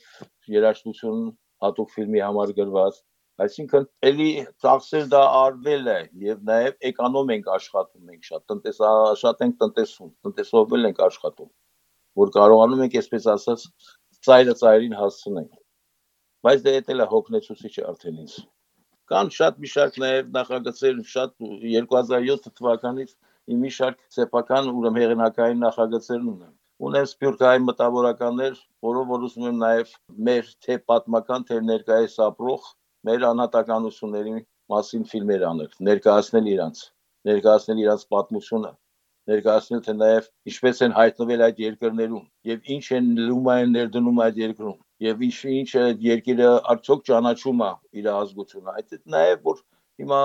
երաժշտություն 0.56 1.20
հատուկ 1.62 1.92
ֆիլմի 1.96 2.24
համար 2.26 2.54
գրված, 2.58 2.98
այսինքն 3.46 3.86
էլի 4.10 4.30
ծախսել 4.66 5.06
դա 5.14 5.22
արվել 5.42 5.92
է 5.94 6.00
եւ 6.26 6.42
նաև 6.50 6.88
էկոնոմ 6.90 7.34
ենք 7.36 7.52
աշխատում 7.56 8.10
մենք 8.10 8.28
շատ 8.30 8.44
տնտեսա 8.52 8.92
շատ 9.22 9.44
ենք 9.46 9.56
տնտեսում 9.62 10.12
տնտեսովել 10.26 10.90
ենք 10.90 11.02
աշխատում 11.08 11.52
որ 12.22 12.34
կարողանում 12.38 12.84
ենք 12.86 12.98
այսպես 13.02 13.28
ասած 13.36 13.66
ծայրը 14.28 14.56
ծայրին 14.62 14.98
հասցնենք 15.02 15.54
բայց 16.48 16.66
դա 16.68 16.76
էլ 16.82 17.06
է 17.06 17.08
հոգնեցուցիչ 17.14 17.76
արդեն 17.92 18.22
ինձ 18.26 18.38
կան 19.12 19.34
շատ 19.38 19.58
մի 19.62 19.72
շարք 19.76 19.98
նաև 20.02 20.32
նախագծեր 20.38 21.02
շատ 21.14 21.34
2007 21.46 22.52
թվականից 22.62 23.16
մի 23.62 23.72
շարք 23.78 24.02
սեփական 24.16 24.72
ուրեմն 24.72 25.02
հեղինակային 25.04 25.64
նախագծեր 25.66 26.22
ունեմ 26.22 26.52
ունեմ 26.82 27.08
սպյուրքային 27.12 27.66
մտավորականներ, 27.68 28.54
որով 28.88 29.10
որ 29.14 29.26
ուզում 29.28 29.48
եմ 29.52 29.58
նաև 29.62 29.90
մեր 30.28 30.48
թե 30.66 30.78
պատմական, 30.90 31.44
թե 31.50 31.60
ներկայիս 31.68 32.16
ապրող 32.26 32.70
մեր 33.10 33.26
անհատականությունների 33.30 34.34
մասին 34.74 35.04
ֆիլմեր 35.12 35.46
անել, 35.52 35.70
ներկայացնել 35.90 36.50
իրանց, 36.56 36.82
ներկայացնել 37.30 37.84
իրանց 37.86 38.06
պատմությունը, 38.16 38.72
ներկայացնել 39.32 39.84
թե 39.86 39.96
նաև 40.00 40.30
ինչպես 40.52 40.82
են 40.88 40.96
հայտնվել 40.98 41.44
այդ 41.48 41.62
երկրներում 41.64 42.24
եւ 42.52 42.72
ինչ 42.76 42.86
են 42.98 43.12
լումա 43.30 43.58
են 43.62 43.76
ներդնում 43.78 44.22
այդ 44.26 44.40
երկրում 44.42 44.80
եւ 45.06 45.22
ինչ 45.28 45.38
ինչ 45.62 45.70
է 45.82 45.84
երկիրը 46.08 46.50
արդյոք 46.74 47.04
ճանաչում 47.12 47.62
է 47.68 47.72
իր 48.02 48.10
ազգությունը 48.16 48.76
այդ 48.82 48.98
նաև 49.16 49.46
որ 49.52 49.62
հիմա 50.02 50.22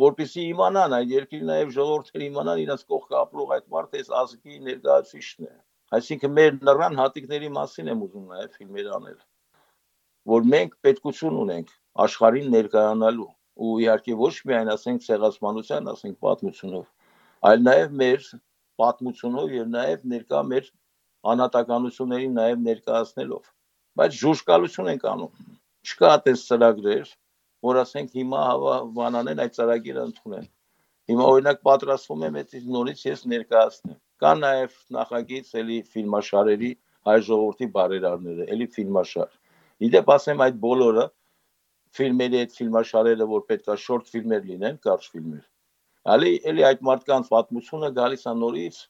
որպեսի 0.00 0.44
իմանան 0.54 0.96
այդ 0.98 1.12
երկրի 1.14 1.40
նաև 1.50 1.72
ժողովուրդները 1.76 2.26
իմանան 2.28 2.62
իրաց 2.64 2.84
կողքը 2.94 3.16
ապրող 3.20 3.54
այդ 3.56 3.66
մարդը 3.74 4.00
այս 4.00 4.10
ազգի 4.20 4.58
ներկայացուցիչն 4.68 5.48
է 5.48 5.54
այսինքն 5.98 6.34
մեր 6.38 6.58
նռան 6.68 6.98
հատիկների 7.00 7.50
մասին 7.58 7.90
եմ 7.94 8.04
ուզում 8.06 8.26
նաև 8.34 8.58
ֆիլմեր 8.58 8.90
անել 8.98 9.18
որ 10.34 10.48
մենք 10.54 10.76
պետքություն 10.86 11.40
ունենք 11.44 11.74
աշխարհին 12.04 12.48
ներկայանալու 12.54 13.30
ու 13.64 13.74
իհարկե 13.84 14.14
ոչ 14.18 14.34
միայն 14.50 14.70
ասենք 14.74 15.04
ցեղասպանության, 15.04 15.90
ասենք 15.94 16.16
պատմությունով, 16.24 16.86
այլ 17.50 17.60
նաև 17.68 17.92
մեր 18.00 18.24
պատմությունով 18.82 19.52
եւ 19.54 19.68
նաև 19.74 20.08
ներկա 20.14 20.40
մեր 20.50 20.70
անհատականություններին 21.34 22.34
նաև 22.38 22.64
ներկայացնելով 22.68 23.52
բայց 23.98 24.16
ժուժկալություն 24.20 24.90
ենք 24.94 25.04
անում 25.10 25.52
չկա 25.88 26.08
այդպես 26.14 26.42
ծրագրեր 26.48 27.12
որ 27.64 27.80
ասենք 27.84 28.16
հիմա 28.18 28.40
հավանանեն 28.48 29.42
այդ 29.44 29.56
ծրագիրը 29.58 30.04
ընդունեն։ 30.08 30.48
Հիմա 31.10 31.28
օրինակ 31.34 31.62
պատրաստվում 31.68 32.24
եմ 32.28 32.36
այդ 32.40 32.54
նորից 32.74 33.00
ես 33.08 33.24
ներկայացնեմ։ 33.32 33.98
Կա 34.24 34.32
նաև 34.40 34.76
նախագիծ 34.96 35.50
էլի 35.60 35.78
ֆիլմաշարերի 35.94 36.70
հայ 37.08 37.16
ժողովրդի 37.28 37.68
բարերարները, 37.74 38.46
էլի 38.54 38.68
ֆիլմաշար։ 38.76 39.34
Իդեպ 39.88 40.12
ասեմ 40.14 40.44
այդ 40.44 40.60
բոլորը 40.64 41.04
ֆիլմերի 41.98 42.38
այդ 42.44 42.54
ֆիլմաշարերը, 42.58 43.26
որ 43.34 43.42
պետքա 43.50 43.76
շորտ 43.84 44.14
ֆիլմեր 44.14 44.46
լինեն, 44.50 44.78
կարճ 44.86 45.10
ֆիլմեր։ 45.14 45.44
Ալի 46.14 46.32
էլի 46.52 46.64
այդ 46.68 46.80
մարդկանց 46.88 47.28
պատմությունը 47.34 47.90
գալիս 47.98 48.24
է 48.28 48.34
նորից 48.40 48.80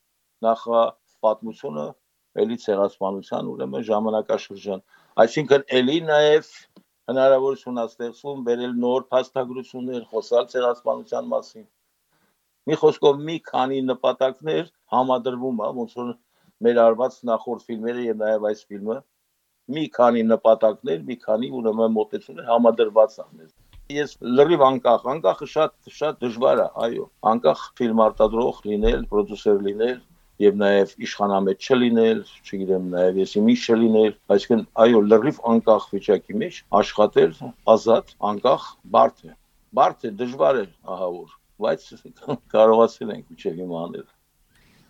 նախա 0.47 0.85
պատմությունը 1.25 1.87
էլի 2.45 2.57
ցեղասպանության 2.65 3.51
ուրեմն 3.55 3.85
ժամանակաշրջան։ 3.89 4.81
Այսինքն 5.25 5.67
էլի 5.81 5.99
նաև 6.09 6.49
հնարավորություն 7.11 7.81
է 7.81 7.87
ստեղծվում 7.91 8.45
վերել 8.49 8.77
նոր 8.85 9.07
փաստագրություններ, 9.15 10.05
խոսալ 10.13 10.47
ցեղասպանության 10.53 11.33
մասին։ 11.33 11.67
Մի 12.71 12.79
խոսքով 12.83 13.19
մի 13.29 13.39
քանի 13.49 13.81
նպատակներ 13.89 14.71
համադրվում 14.95 15.59
է, 15.65 15.73
ոնց 15.81 15.99
որ 16.01 16.15
մեր 16.65 16.81
արված 16.85 17.19
նախորդ 17.31 17.67
ֆիլմերը 17.69 18.07
եւ 18.07 18.23
նաեւ 18.25 18.49
այս 18.51 18.65
ֆիլմը 18.71 18.97
մի 19.75 19.85
քանի 19.97 20.23
նպատակներ, 20.31 21.05
մի 21.09 21.15
քանի 21.21 21.49
ուրեմն 21.59 21.95
մոտեցումներ 21.99 22.49
համադրված 22.53 23.15
են 23.23 23.47
Ես 23.93 24.13
լրիվ 24.39 24.65
անկախ, 24.65 25.07
անկախը 25.13 25.47
շատ 25.53 25.95
շատ 26.01 26.19
դժվար 26.25 26.61
է, 26.65 26.67
այո, 26.85 27.07
անկախ 27.31 27.65
ֆիլմ 27.81 28.03
արտադրող 28.05 28.61
լինել, 28.71 29.03
պրոդյուսեր 29.13 29.59
լինել, 29.67 29.99
եւ 30.43 30.57
նաեւ 30.61 30.95
իշխանամետ 31.07 31.67
չլինել, 31.69 32.21
չգիտեմ 32.45 32.87
նաեւ 32.95 33.19
եսի 33.23 33.43
մի 33.47 33.55
չլինել, 33.65 34.15
այսինքն 34.35 34.65
այո 34.85 35.03
լրիվ 35.11 35.39
անկախ 35.51 35.87
վիճակի 35.95 36.39
մեջ 36.43 36.59
աշխատել 36.81 37.37
ազատ, 37.75 38.15
անկախ, 38.31 38.67
բարդ 38.97 39.23
է։ 39.29 39.37
Բարդ 39.79 40.09
է, 40.09 40.13
դժվար 40.23 40.59
է, 40.63 40.67
ահա 40.95 41.11
որ, 41.19 41.37
բայց 41.65 41.87
կարողացել 42.55 43.15
ենք 43.15 43.31
միջև 43.35 43.63
հիմա 43.63 43.85
անել։ 43.85 44.09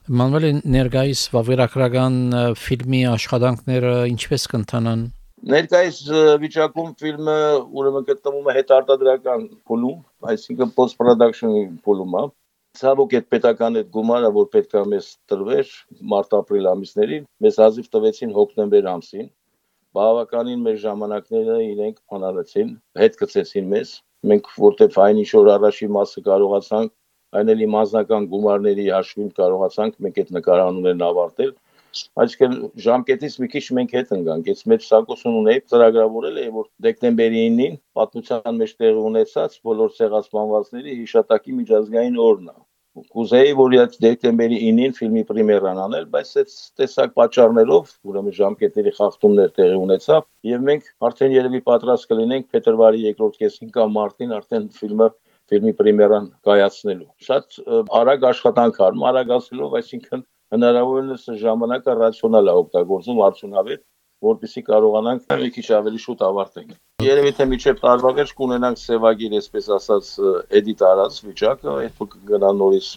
Մանուել 0.05 0.49
ներգայիս 0.69 1.21
վավերագրական 1.33 2.17
ֆիլմի 2.61 3.05
աշխատանքները 3.15 3.93
ինչպես 4.15 4.49
կընթանան 4.53 5.05
Ներկայիս 5.45 5.97
վիճակում 6.41 6.93
ֆիլմը 7.01 7.37
ուրեմն 7.77 8.05
գտնվում 8.09 8.47
է 8.49 8.53
հետարտադրական 8.57 9.43
փուլում, 9.69 9.99
այսինքն 10.33 10.71
post 10.77 10.97
production 11.01 11.75
փուլում 11.85 12.17
Ցավոք 12.75 13.13
այդ 13.17 13.27
պետական 13.31 13.79
այդ 13.79 13.91
գումարը, 13.95 14.31
որ 14.35 14.47
պետք 14.55 14.73
է 14.79 14.81
մեզ 14.93 15.09
տրվեր 15.31 15.69
մարտ-ապրիլ 16.13 16.65
ամիսներին, 16.71 17.27
մեզ 17.47 17.59
հազիվ 17.63 17.87
տվեցին 17.95 18.33
հոկտեմբեր 18.39 18.89
ամսին։ 18.93 19.29
Բավականին 19.95 20.65
մեր 20.65 20.81
ժամանակները 20.85 21.59
իրենք 21.69 22.01
փանարեցին, 22.11 22.73
հետ 23.03 23.19
գցեցին 23.21 23.71
մեզ։ 23.75 23.93
Մենք 24.31 24.51
որտեղ 24.65 24.99
այն 25.05 25.23
ինչ 25.23 25.31
որ 25.39 25.51
առաջի 25.55 25.89
մասը 25.99 26.25
կարողացանք 26.31 26.93
այն 27.39 27.55
էլի 27.55 27.67
մասնական 27.75 28.27
գումարների 28.35 28.89
հաշվին 28.95 29.31
կարողացանք 29.39 30.03
մենք 30.07 30.21
այդ 30.25 30.35
նկարանուններն 30.39 31.07
ավարտել 31.15 31.55
այսինքն 32.25 32.55
ժամկետից 32.85 33.35
մի 33.43 33.49
քիչ 33.55 33.65
մենք 33.79 33.95
հետ 33.97 34.13
ընկանք 34.17 34.51
այս 34.53 34.63
մեր 34.73 34.85
սակոսուն 34.89 35.39
ունեի 35.41 35.63
ծրագրավորել 35.73 36.39
է 36.43 36.47
որ 36.59 36.69
դեկտեմբերի 36.87 37.43
9-ին 37.55 37.81
պատմության 37.99 38.61
մեջ 38.61 38.77
տեղ 38.85 39.01
ունեցած 39.09 39.59
բոլոր 39.69 39.93
ցեղասպանվածների 39.99 40.95
հիշատակի 41.01 41.59
միջազգային 41.59 42.23
օրն 42.29 42.49
է 42.55 42.57
կուզեի 42.95 43.55
որ 43.59 43.73
այդ 43.83 43.95
դեկտեմբերի 44.05 44.59
9-ին 44.65 44.93
ֆիլմի 44.99 45.23
պրեմիերան 45.31 45.81
անել 45.85 46.05
բայց 46.15 46.29
այդ 46.43 46.53
տեսակ 46.81 47.15
պատճառներով 47.19 47.95
ուրեմն 48.11 48.37
ժամկետների 48.37 48.93
խախտումներ 48.99 49.55
տեղի 49.57 49.79
ունեցավ 49.85 50.29
եւ 50.51 50.69
մենք 50.69 50.91
արդեն 51.09 51.35
երևի 51.35 51.61
պատրաստ 51.71 52.11
կլինենք 52.13 52.47
փետրվարի 52.55 53.03
2-րդ 53.09 53.41
կեսին 53.43 53.73
կամ 53.79 53.97
մարտին 53.99 54.37
արդեն 54.39 54.69
ֆիլմը 54.79 55.09
ֆիլմի 55.53 55.73
պրեմիերան 55.79 56.29
կայացնելու։ 56.49 57.09
Շատ 57.27 57.59
արագ 57.99 58.23
աշխատանք 58.31 58.79
արում, 58.87 59.03
արագացնելով, 59.11 59.75
այսինքն 59.81 60.23
հնարավորինս 60.55 61.27
ժամանակը 61.45 61.99
ռացիոնալ 62.01 62.51
է 62.51 62.57
օգտագործում 62.65 63.23
արդյունավետ, 63.29 63.83
որպեսզի 64.25 64.63
կարողանանք 64.69 65.33
մի 65.41 65.51
քիչ 65.55 65.65
ավելի 65.79 66.01
շուտ 66.05 66.23
ավարտենք։ 66.29 66.75
Երևի 67.05 67.33
թե 67.37 67.45
միջև 67.51 67.81
տարվա 67.83 68.11
վերջ 68.19 68.31
կունենանք 68.39 68.81
սևագիր, 68.81 69.33
այսպես 69.39 69.67
ասած, 69.77 70.11
էդիտ 70.61 70.85
արած 70.89 71.19
վիճակը, 71.27 71.75
այդ 71.75 72.05
կգնա 72.15 72.53
նորից 72.61 72.89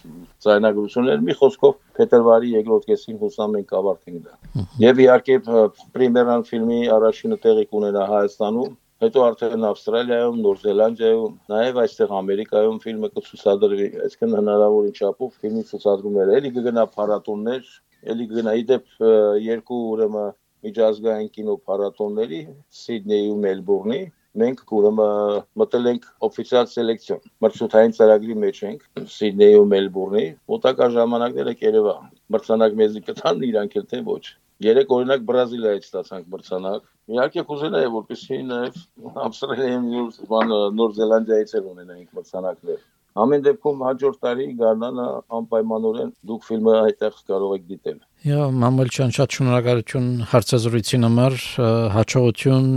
ձայնագրություններ, 0.46 1.24
մի 1.28 1.36
խոսքով 1.40 1.74
փետրվարի 1.98 2.52
2-րդ 2.54 2.88
կեսին 2.92 3.18
հուսամ 3.24 3.56
մենք 3.58 3.74
ավարտենք 3.80 4.28
դա։ 4.28 4.64
Եվ 4.86 5.02
իհարկե 5.04 5.38
պրեմիերան 5.98 6.46
ֆիլմի 6.48 6.80
առաջինը 6.96 7.40
տեղի 7.44 7.66
կունենա 7.74 8.06
Հայաստանում 8.14 8.70
հետո 9.02 9.24
արդեն 9.28 9.66
Ավստրալիայում, 9.68 10.38
Նոր 10.44 10.56
Զելանդիայում, 10.64 11.34
նաև 11.52 11.76
այստեղ 11.84 12.14
Ամերիկայում 12.18 12.78
ֆիլմը 12.84 13.10
կցուցադրվի, 13.18 13.88
այսինքն 14.08 14.36
հնարավորին 14.38 14.96
չափով 14.98 15.36
ֆիլմի 15.42 15.62
ցուցադրումները, 15.68 16.36
էլի 16.38 16.50
կգնա 16.56 16.84
փառատոններ, 16.98 17.70
էլի 18.14 18.26
կգնա 18.32 18.54
իդեպ 18.62 19.04
երկու 19.44 19.80
ուրեմն 19.92 20.32
միջազգային 20.66 21.28
կինո 21.34 21.54
փառատոնների 21.68 22.40
Սիդնեի 22.78 23.28
ու 23.30 23.38
Մելբուրնի 23.44 24.00
մենք 24.42 24.72
ուրեմն 24.78 25.38
մտել 25.62 25.86
ենք 25.92 26.08
օֆիցիալ 26.28 26.66
սելեկցիոն 26.72 27.22
մրցութային 27.44 27.94
ծրագրի 27.98 28.36
մեջ 28.42 28.60
ենք 28.68 28.84
Սիդնեի 29.14 29.56
ու 29.60 29.68
Մելբուրնի 29.74 30.26
մոտակա 30.52 30.90
ժամանակները 30.98 31.54
կերևա 31.62 31.96
մրցանակ 32.34 32.76
մեզի 32.82 33.04
կտան 33.08 33.46
իրանք 33.48 33.78
էլ 33.80 33.88
թե 33.94 34.02
ոչ 34.10 34.24
Երեք 34.58 34.92
օրինակ 34.94 35.20
Բրազիլիայից 35.26 35.84
ստացանք 35.86 36.30
մրցանակ։ 36.34 36.86
Իհարկե 37.14 37.42
կուզենայի 37.48 37.90
որպեսզի 37.94 38.38
նաև 38.48 38.78
Ավստրալիայում 39.24 39.84
բան 40.32 40.54
Նոր 40.78 40.94
Զելանդիայից 40.98 41.52
էլ 41.58 41.68
ունենայինք 41.72 42.18
մրցանակներ։ 42.18 42.80
Ամեն 43.18 43.44
դեպքում 43.46 43.84
հաջորդ 43.86 44.18
տարի 44.24 44.46
Գառնանը 44.58 45.06
անպայմանորեն 45.38 46.10
դուք 46.30 46.44
ֆիլմը 46.48 46.74
այդտեղ 46.78 47.16
կարող 47.30 47.54
եք 47.58 47.64
դիտել։ 47.70 47.98
Եա, 48.28 48.42
մամել 48.62 48.92
չան 48.98 49.14
շատ 49.18 49.38
շնորհակալություն 49.38 50.10
հարցազրույցին 50.32 51.06
համար, 51.08 51.38
հաջողություն 51.98 52.68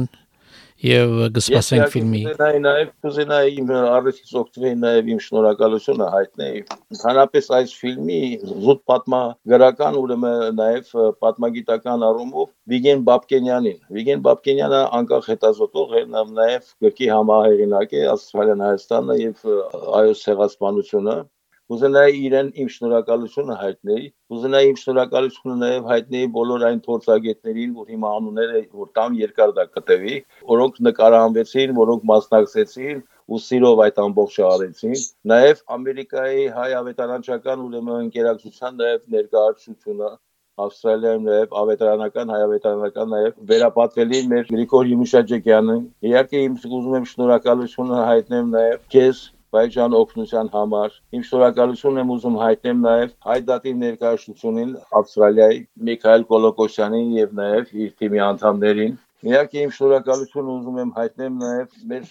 եւ 0.82 1.12
կսպասենք 1.36 1.91
ֆիլմի։ 1.94 2.20
նաեւ 2.65 2.88
կուզենայի 3.06 3.52
իմ 3.62 3.72
առիթից 3.78 4.32
օգտվել 4.41 4.78
նաեւ 4.82 5.10
իմ 5.13 5.20
շնորհակալությունը 5.26 6.08
հայտնել։ 6.15 6.56
Հանրապես 7.02 7.50
այս 7.58 7.74
ֆիլմի 7.82 8.22
զուտ 8.52 8.82
պատմագրական 8.91 10.00
ուրեմն 10.02 10.58
նաեւ 10.62 10.96
պատմագիտական 11.26 12.08
առումով 12.10 12.50
Վիգեն 12.74 13.04
Բաբկենյանին։ 13.12 13.78
Վիգեն 14.00 14.24
Բաբկենյանը 14.26 14.82
անկախ 15.02 15.30
հետազոտող 15.34 15.94
է, 16.02 16.04
նաեւ 16.41 16.72
գրքի 16.88 17.12
համահեղինակ 17.13 17.94
է 18.02 18.08
Ավստրալիան 18.15 18.65
Հայաստանը 18.67 19.20
եւ 19.22 19.46
այո 20.02 20.17
ցեղասպանությունը 20.26 21.17
Կուզենայի 21.72 22.18
իրեն 22.28 22.48
իմ 22.62 22.70
շնորհակալությունը 22.76 23.56
հայտնեի, 23.60 24.08
կուզենայի 24.32 24.70
իմ 24.72 24.80
շնորհակալությունը 24.82 25.54
նաև 25.62 25.86
հայտնեի 25.92 26.30
բոլոր 26.38 26.66
այն 26.70 26.82
փորձագետներին, 26.88 27.76
որ 27.82 27.94
հիմա 27.94 28.10
անունները 28.18 28.64
որ 28.82 28.90
տամ 29.00 29.16
երկար 29.22 29.54
դա 29.60 29.66
կտևի, 29.78 30.18
որոնք 30.52 30.82
նկարահանվեցին, 30.88 31.74
որոնք 31.80 32.04
մասնակցեցին 32.12 33.00
ու 33.32 33.40
սիրով 33.46 33.84
այդ 33.86 34.04
ամբողջը 34.08 34.44
արեցին։ 34.50 35.00
Նաև 35.32 35.64
Ամերիկայի 35.78 36.46
հայ 36.58 36.70
ավետարանչական 36.82 37.66
ուրեմն 37.70 38.04
ընկերակցության 38.08 38.80
նաև 38.84 39.08
ներկայացությունը 39.16 40.12
Ավստրալիայում 40.62 41.28
նաև 41.32 41.54
ավետարանական, 41.62 42.32
հայավետարանական 42.36 43.14
նաև 43.16 43.38
վերապատվելի 43.52 44.20
մեր 44.34 44.50
Գրիգոր 44.52 44.90
Յումիշաջեկյանը։ 44.92 45.78
Իհարկե 46.12 46.42
իմ 46.48 46.58
ուզում 46.68 46.98
եմ 47.00 47.08
շնորհակալությունը 47.12 48.02
հայտնեմ 48.12 48.52
նաև 48.58 48.84
քեզ 48.96 49.22
Բայջան 49.56 49.96
օգնության 50.00 50.50
համար։ 50.56 50.94
Իմ 51.18 51.24
շնորհակալությունն 51.28 52.02
եմ 52.02 52.12
ուզում 52.16 52.36
հայտնեմ 52.42 52.84
նաև 52.86 53.10
Հայդատի 53.28 53.74
ներկայացությունին 53.82 54.70
Ավստրալիայի 55.00 55.58
Միքայել 55.88 56.24
Կոլոկոսյանին 56.30 57.10
եւ 57.18 57.34
նաև 57.40 57.74
իր 57.86 57.90
թիմի 58.02 58.22
անդամներին։ 58.28 58.94
Միակ 59.22 59.52
իմ 59.62 59.74
շնորհակալությունը 59.76 60.54
ուզում 60.56 60.78
եմ 60.82 60.94
հայտնեմ 60.96 61.36
նաև 61.42 61.76
մեր 61.92 62.06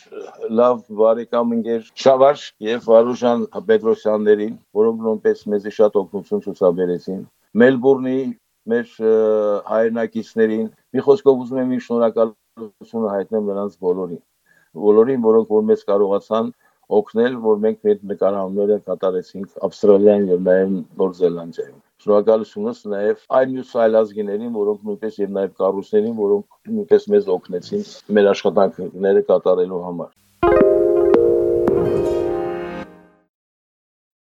լավ 0.60 0.82
բարեկամ 1.00 1.54
ընկեր 1.56 1.88
Շավարժ 2.04 2.44
եւ 2.66 2.84
Վարուժան 2.90 3.42
Պետրոսյաններին, 3.70 4.54
որոնք 4.78 5.02
նույնպես 5.08 5.42
մեզ 5.54 5.66
շատ 5.80 5.98
օգնություն 6.04 6.44
ցուցաբերեցին։ 6.44 7.24
Մելբուրնի 7.64 8.20
մեր 8.70 8.94
հայրենակիցներին։ 9.72 10.66
Մի 10.94 11.04
խոսքով 11.08 11.44
ուզում 11.44 11.62
եմ 11.64 11.74
իմ 11.74 11.84
շնորհակալությունը 11.88 13.14
հայտնեմ 13.16 13.50
նրանց 13.50 13.78
բոլորին։ 13.88 14.22
Բոլորին, 14.86 15.22
որոնք 15.26 15.54
որ 15.56 15.64
մեզ 15.70 15.80
կարողացան 15.90 16.52
օգնել, 16.98 17.36
որ 17.44 17.60
մենք 17.64 17.78
մեր 17.86 17.98
նկարահանումները 18.10 18.76
կատարեցինք 18.90 19.60
Ավստրալիայում 19.68 20.26
եւ 20.30 20.40
նաեւ 20.48 20.72
Նոր 21.00 21.12
Զելանդիայում։ 21.20 21.80
Շնորհակալությունս 22.00 22.80
նաեւ 22.94 23.24
այն 23.38 23.50
մյուս 23.56 23.72
այլազգիներին, 23.84 24.54
որոնք 24.56 24.86
նույնպես 24.88 25.18
եւ 25.20 25.34
նաեւ 25.36 25.52
կառույցներին, 25.60 26.16
որոնք 26.20 26.72
նույնպես 26.76 27.06
մեզ 27.14 27.28
օգնեցին 27.36 27.84
մեր 28.18 28.30
աշխատանքները 28.30 29.24
կատարելու 29.30 29.82
համար։ 29.90 30.10